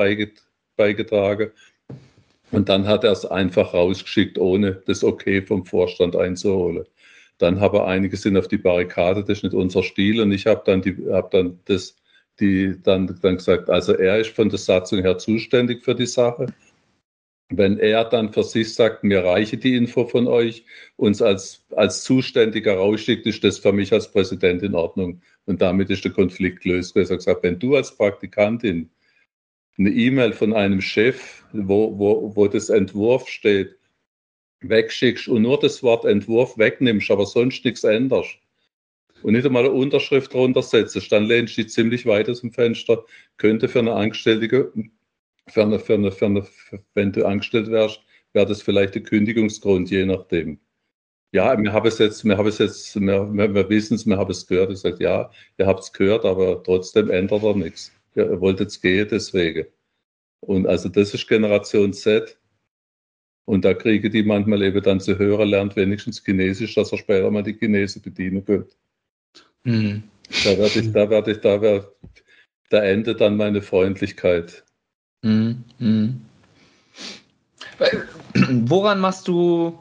[0.76, 1.52] beigetragen.
[2.52, 6.86] Und dann hat er es einfach rausgeschickt, ohne das Okay vom Vorstand einzuholen.
[7.38, 10.22] Dann haben einige sind auf die Barrikade, das ist nicht unser Stil.
[10.22, 11.96] Und ich habe dann, die, hab dann, das,
[12.40, 16.48] die, dann, dann gesagt, also er ist von der Satzung her zuständig für die Sache.
[17.50, 20.66] wenn er dann für sich sagt, mir reiche die Info von euch,
[20.96, 25.22] uns als, als Zuständiger rausschickt, ist das für mich als Präsident in Ordnung.
[25.46, 26.96] Und damit ist der Konflikt gelöst.
[26.96, 28.90] Er sagt, wenn du als Praktikantin
[29.78, 33.78] eine E-Mail von einem Chef, wo, wo, wo das Entwurf steht,
[34.62, 38.38] wegschickst und nur das Wort Entwurf wegnimmst, aber sonst nichts änderst
[39.22, 42.52] und nicht einmal eine Unterschrift drunter setzt, dann lehnst du dich ziemlich weit aus dem
[42.52, 43.04] Fenster,
[43.38, 44.72] könnte für eine Angestellte,
[45.48, 46.48] für eine, für eine, für eine,
[46.94, 48.02] wenn du angestellt wärst,
[48.34, 50.60] wäre das vielleicht der Kündigungsgrund, je nachdem.
[51.32, 54.18] Ja, wir haben es jetzt, wir haben es jetzt, wir, wir, wir wissen es, wir
[54.18, 54.72] haben es gehört.
[54.72, 57.92] Ich sage, ja, ihr habt es gehört, aber trotzdem ändert er nichts.
[58.16, 59.68] Ihr wollt jetzt gehen, deswegen.
[60.40, 62.38] Und also das ist Generation Z.
[63.46, 67.30] Und da kriege die manchmal eben dann zu hören, lernt wenigstens Chinesisch, dass er später
[67.30, 68.76] mal die Chinesen bedienen könnte.
[69.64, 70.04] Mhm.
[70.44, 71.96] Da werde ich, da werde ich, da werde,
[72.70, 74.64] da endet dann meine Freundlichkeit.
[75.22, 75.64] Mhm.
[75.78, 76.22] Mhm.
[78.68, 79.78] Woran machst du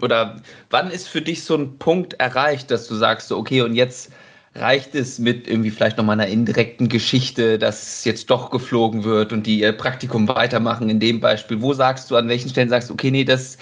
[0.00, 0.40] oder
[0.70, 4.12] wann ist für dich so ein Punkt erreicht, dass du sagst, so, okay, und jetzt
[4.60, 9.46] reicht es mit irgendwie vielleicht nochmal einer indirekten Geschichte, dass jetzt doch geflogen wird und
[9.46, 11.60] die ihr Praktikum weitermachen in dem Beispiel?
[11.60, 13.58] Wo sagst du, an welchen Stellen sagst du, okay, nee, das,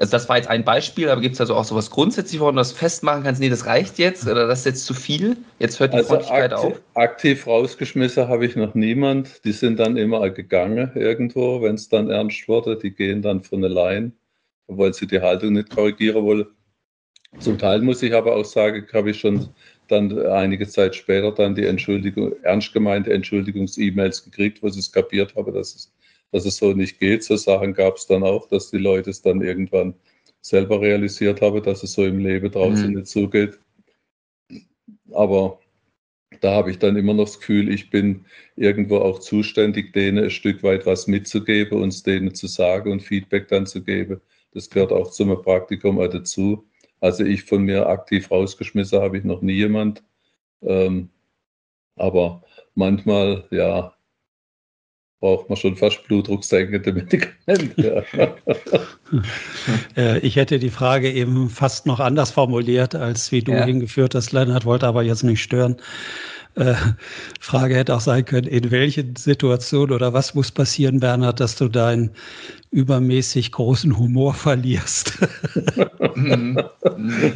[0.00, 2.60] also das war jetzt ein Beispiel, aber gibt es also auch sowas grundsätzlich, woran du
[2.60, 5.92] das festmachen kannst, nee, das reicht jetzt oder das ist jetzt zu viel, jetzt hört
[5.92, 6.80] die also Freundlichkeit aktiv, auf?
[6.94, 12.10] Aktiv rausgeschmissen habe ich noch niemand, die sind dann immer gegangen irgendwo, wenn es dann
[12.10, 14.12] ernst wurde, die gehen dann von allein,
[14.66, 16.46] weil sie die Haltung nicht korrigieren wollen.
[17.40, 19.48] Zum Teil muss ich aber auch sagen, habe ich schon
[19.88, 25.34] dann einige Zeit später dann die Entschuldigung, ernst gemeinte Entschuldigungs-E-Mails gekriegt, wo sie es kapiert
[25.36, 25.92] habe, dass es,
[26.32, 27.24] dass es so nicht geht.
[27.24, 29.94] So Sachen gab es dann auch, dass die Leute es dann irgendwann
[30.40, 32.94] selber realisiert haben, dass es so im Leben draußen mhm.
[32.96, 33.58] nicht zugeht.
[35.12, 35.58] Aber
[36.40, 38.26] da habe ich dann immer noch das Gefühl, ich bin
[38.56, 43.48] irgendwo auch zuständig, denen ein Stück weit was mitzugeben, uns denen zu sagen und Feedback
[43.48, 44.20] dann zu geben.
[44.52, 46.64] Das gehört auch zum Praktikum dazu.
[47.04, 50.02] Also ich von mir aktiv rausgeschmissen habe ich noch nie jemand.
[50.62, 51.10] Ähm,
[51.96, 52.42] aber
[52.74, 53.92] manchmal, ja,
[55.20, 58.06] braucht man schon fast blutdrucksenkende Medikamente.
[58.16, 58.34] Ja.
[60.22, 63.66] ich hätte die Frage eben fast noch anders formuliert, als wie du ja.
[63.66, 64.32] hingeführt hast.
[64.32, 65.76] Lennart wollte aber jetzt nicht stören.
[66.56, 66.74] Äh,
[67.40, 71.68] Frage hätte auch sein können, in welchen Situationen oder was muss passieren, Bernhard, dass du
[71.68, 72.10] deinen
[72.70, 75.18] übermäßig großen Humor verlierst?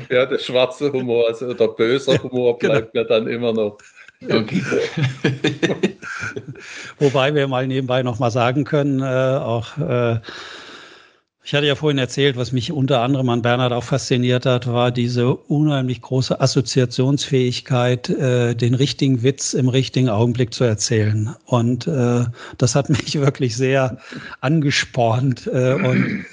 [0.08, 2.74] Ja, der schwarze Humor, also der böse Humor genau.
[2.74, 3.02] bleibt genau.
[3.02, 3.78] mir dann immer noch.
[4.22, 4.62] Okay.
[6.98, 10.20] Wobei wir mal nebenbei noch mal sagen können, äh, auch äh,
[11.48, 14.90] ich hatte ja vorhin erzählt, was mich unter anderem an Bernhard auch fasziniert hat, war
[14.90, 21.34] diese unheimlich große Assoziationsfähigkeit, äh, den richtigen Witz im richtigen Augenblick zu erzählen.
[21.46, 22.26] Und äh,
[22.58, 23.96] das hat mich wirklich sehr
[24.42, 25.46] angespornt.
[25.46, 26.26] Äh, und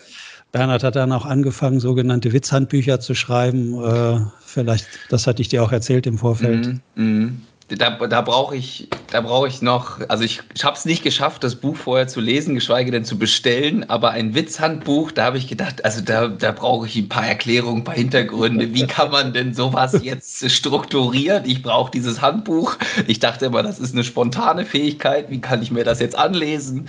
[0.51, 3.81] Bernhard hat dann auch angefangen, sogenannte Witzhandbücher zu schreiben.
[3.81, 6.77] Äh, vielleicht, das hatte ich dir auch erzählt im Vorfeld.
[6.95, 7.37] Mm, mm
[7.67, 11.43] da, da brauche ich, da brauche ich noch, also ich, ich habe es nicht geschafft,
[11.43, 15.47] das Buch vorher zu lesen, geschweige denn zu bestellen, aber ein Witzhandbuch, da habe ich
[15.47, 18.71] gedacht, also da, da brauche ich ein paar Erklärungen, ein paar Hintergründe.
[18.73, 21.45] Wie kann man denn sowas jetzt strukturieren?
[21.45, 22.77] Ich brauche dieses Handbuch.
[23.07, 25.31] Ich dachte immer, das ist eine spontane Fähigkeit.
[25.31, 26.87] Wie kann ich mir das jetzt anlesen?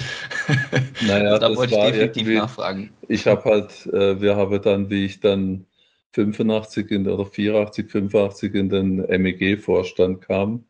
[1.00, 2.90] Naja, also da wollte ich definitiv nachfragen.
[3.08, 5.64] Ich habe halt, äh, wir haben dann, wie ich dann
[6.16, 10.64] 85 in, oder 84, 85 in den MEG-Vorstand kam,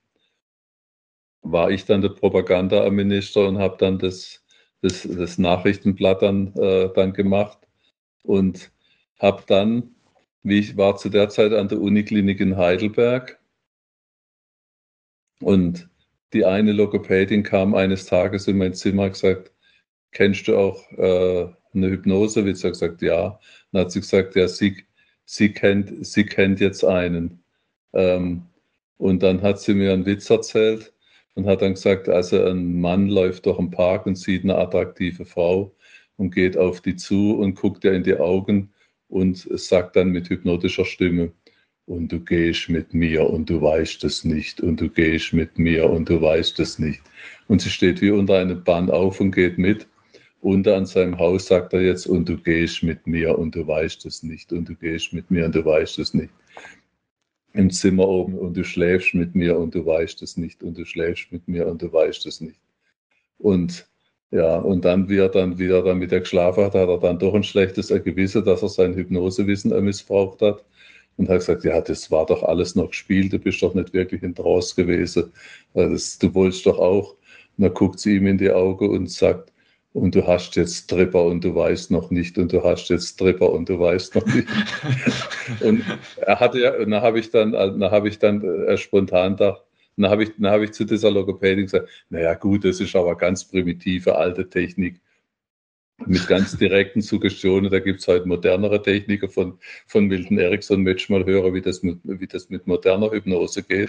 [1.42, 4.44] war ich dann der Propagandaminister und habe dann das,
[4.82, 7.59] das, das, Nachrichtenblatt dann, äh, dann gemacht
[8.24, 8.72] und
[9.20, 9.94] habe dann,
[10.42, 13.38] wie ich war zu der Zeit an der Uniklinik in Heidelberg
[15.40, 15.88] und
[16.32, 19.53] die eine Logopädin kam eines Tages in mein Zimmer und gesagt,
[20.11, 22.44] kennst du auch äh, eine Hypnose?
[22.44, 23.38] Wie sie gesagt, ja.
[23.70, 24.84] Dann hat sie gesagt, ja, sie,
[25.26, 27.44] sie kennt, sie kennt jetzt einen.
[27.92, 28.46] Ähm,
[28.96, 30.94] und dann hat sie mir einen Witz erzählt
[31.34, 35.26] und hat dann gesagt, also ein Mann läuft durch den Park und sieht eine attraktive
[35.26, 35.74] Frau
[36.16, 38.72] und geht auf die zu und guckt ihr in die Augen
[39.08, 41.32] und sagt dann mit hypnotischer Stimme,
[41.86, 45.88] und du gehst mit mir und du weißt es nicht und du gehst mit mir
[45.88, 47.00] und du weißt es nicht.
[47.48, 49.86] Und sie steht wie unter einem Bann auf und geht mit
[50.47, 54.07] unter an seinem Haus sagt er jetzt, und du gehst mit mir und du weißt
[54.07, 56.32] es nicht, und du gehst mit mir und du weißt es nicht.
[57.53, 60.84] Im Zimmer oben und du schläfst mit mir und du weißt es nicht, und du
[60.84, 62.61] schläfst mit mir und du weißt es nicht.
[63.38, 63.88] Und
[64.30, 67.18] ja, und dann, wie er dann wieder dann mit der geschlafen hat, hat er dann
[67.18, 70.64] doch ein schlechtes Gewissen, dass er sein Hypnosewissen missbraucht hat.
[71.16, 74.22] Und hat gesagt, ja, das war doch alles noch gespielt, du bist doch nicht wirklich
[74.22, 75.32] in Trance gewesen.
[75.74, 77.16] Das, du wolltest doch auch.
[77.57, 79.53] Und dann guckt sie ihm in die Augen und sagt,
[79.97, 83.51] und du hast jetzt Tripper und du weißt noch nicht und du hast jetzt Tripper
[83.51, 84.47] und du weißt noch nicht.
[85.61, 85.82] und
[86.18, 89.62] er hatte ja, und da habe ich dann, da habe ich dann äh, spontan gedacht,
[89.97, 93.16] dann habe ich, dann habe ich zu dieser Logopädin gesagt, naja gut, das ist aber
[93.16, 95.01] ganz primitive alte Technik
[96.05, 97.70] mit ganz direkten Suggestionen.
[97.70, 101.82] Da gibt es heute modernere Techniken von, von Milton Erickson, möchte mal hören, wie das,
[101.82, 103.88] mit, wie das mit moderner Hypnose geht.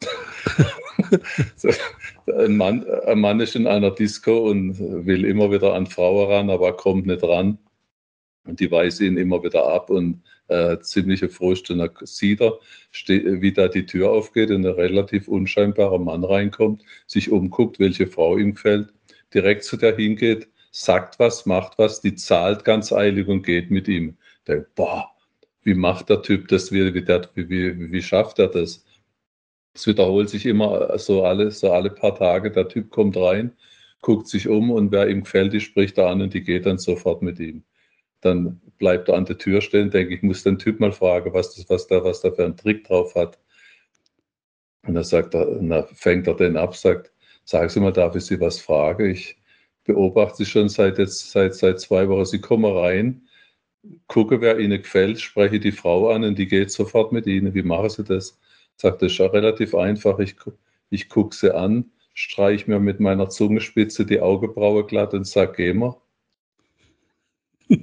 [2.26, 6.50] ein, Mann, ein Mann ist in einer Disco und will immer wieder an Frauen ran,
[6.50, 7.58] aber kommt nicht ran.
[8.46, 11.70] Und die weisen ihn immer wieder ab und äh, ziemliche Frust.
[11.70, 12.58] Und dann sieht er,
[13.08, 18.36] wie da die Tür aufgeht und ein relativ unscheinbarer Mann reinkommt, sich umguckt, welche Frau
[18.36, 18.92] ihm gefällt,
[19.32, 23.88] direkt zu der hingeht, sagt was, macht was, die zahlt ganz eilig und geht mit
[23.88, 24.16] ihm.
[24.46, 25.10] Der, boah,
[25.62, 26.72] wie macht der Typ das?
[26.72, 28.83] Wie, wie, wie, wie schafft er das?
[29.74, 32.50] Es wiederholt sich immer so alle, so alle paar Tage.
[32.50, 33.52] Der Typ kommt rein,
[34.02, 36.78] guckt sich um und wer ihm gefällt, die spricht er an und die geht dann
[36.78, 37.64] sofort mit ihm.
[38.20, 41.54] Dann bleibt er an der Tür stehen, denke ich, muss den Typ mal fragen, was,
[41.54, 43.38] das, was, der, was der für einen Trick drauf hat.
[44.86, 47.12] Und dann sagt er, dann fängt er den ab, sagt,
[47.44, 49.10] sagen Sie mal, darf ich Sie was fragen?
[49.10, 49.36] Ich
[49.84, 52.24] beobachte Sie schon seit jetzt, seit, seit zwei Wochen.
[52.26, 53.28] Sie kommen rein,
[54.08, 57.54] gucke, wer Ihnen gefällt, spreche die Frau an und die geht sofort mit Ihnen.
[57.54, 58.38] Wie machen Sie das?
[58.76, 60.18] Sagt, das ist ja relativ einfach.
[60.18, 60.36] Ich,
[60.90, 65.74] ich gucke sie an, streiche mir mit meiner Zungenspitze die Augenbraue glatt und sage, geh
[65.74, 65.96] mal.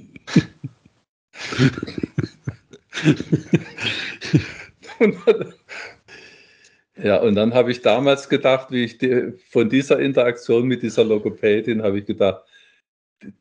[6.96, 11.04] ja, und dann habe ich damals gedacht, wie ich die, von dieser Interaktion mit dieser
[11.04, 12.42] Logopädin habe ich gedacht,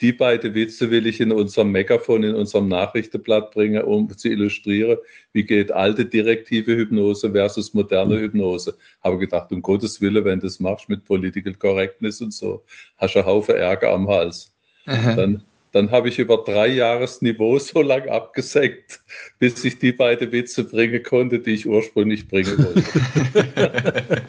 [0.01, 4.97] die beiden Witze will ich in unserem Megafon, in unserem Nachrichtenblatt bringen, um zu illustrieren,
[5.33, 8.75] wie geht alte direktive Hypnose versus moderne Hypnose.
[9.03, 12.63] Habe gedacht, um Gottes Willen, wenn du das machst mit Political Correctness und so,
[12.97, 14.53] hast du einen Haufen Ärger am Hals.
[14.85, 19.01] Dann, dann habe ich über drei Jahres Niveau so lang abgesenkt,
[19.39, 24.23] bis ich die beiden Witze bringen konnte, die ich ursprünglich bringen wollte.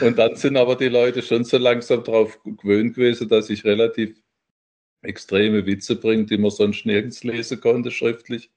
[0.06, 4.14] und dann sind aber die Leute schon so langsam darauf gewöhnt gewesen, dass ich relativ
[5.02, 8.50] extreme Witze bringt, die man sonst nirgends lesen konnte schriftlich.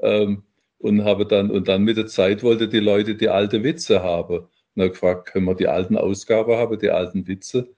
[0.00, 0.42] Ähm,
[0.78, 4.38] und habe dann, und dann mit der Zeit wollte die Leute die alte Witze haben.
[4.74, 7.68] Und habe gefragt, können wir die alten Ausgaben haben, die alten Witze?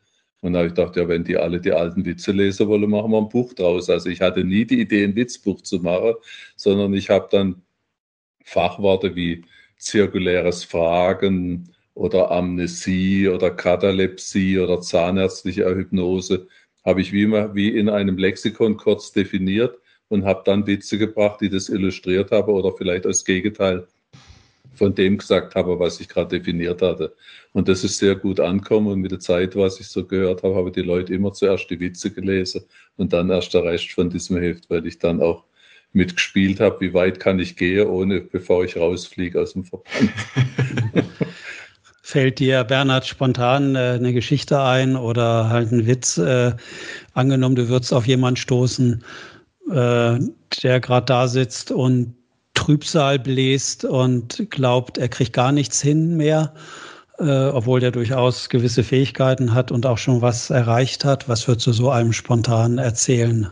[0.41, 3.13] Und da habe ich gedacht, ja, wenn die alle die alten Witze lesen wollen, machen
[3.13, 3.89] wir ein Buch draus.
[3.91, 6.15] Also ich hatte nie die Idee, ein Witzbuch zu machen,
[6.57, 7.63] sondern ich habe dann
[8.45, 9.45] Fachworte wie
[9.79, 16.49] zirkuläres Fragen oder Amnesie oder Katalepsie oder zahnärztliche Hypnose
[16.85, 19.79] habe ich wie immer wie in einem Lexikon kurz definiert
[20.09, 23.87] und habe dann Witze gebracht, die das illustriert habe oder vielleicht als Gegenteil
[24.75, 27.15] von dem gesagt habe, was ich gerade definiert hatte.
[27.53, 30.55] Und das ist sehr gut ankommen und mit der Zeit, was ich so gehört habe,
[30.55, 32.65] habe die Leute immer zuerst die Witze gelesen
[32.97, 35.45] und dann erst der Rest von diesem Heft, weil ich dann auch
[35.93, 40.11] mitgespielt habe, wie weit kann ich gehen, ohne bevor ich rausfliege aus dem Verband.
[42.13, 46.19] Fällt dir, Bernhard, spontan äh, eine Geschichte ein oder halt ein Witz?
[46.19, 46.53] Äh,
[47.15, 49.03] angenommen, du würdest auf jemanden stoßen,
[49.71, 50.19] äh,
[50.63, 52.15] der gerade da sitzt und
[52.53, 56.53] Trübsal bläst und glaubt, er kriegt gar nichts hin mehr,
[57.19, 61.31] äh, obwohl der durchaus gewisse Fähigkeiten hat und auch schon was erreicht hat.
[61.31, 63.49] Was würdest du so einem spontan erzählen?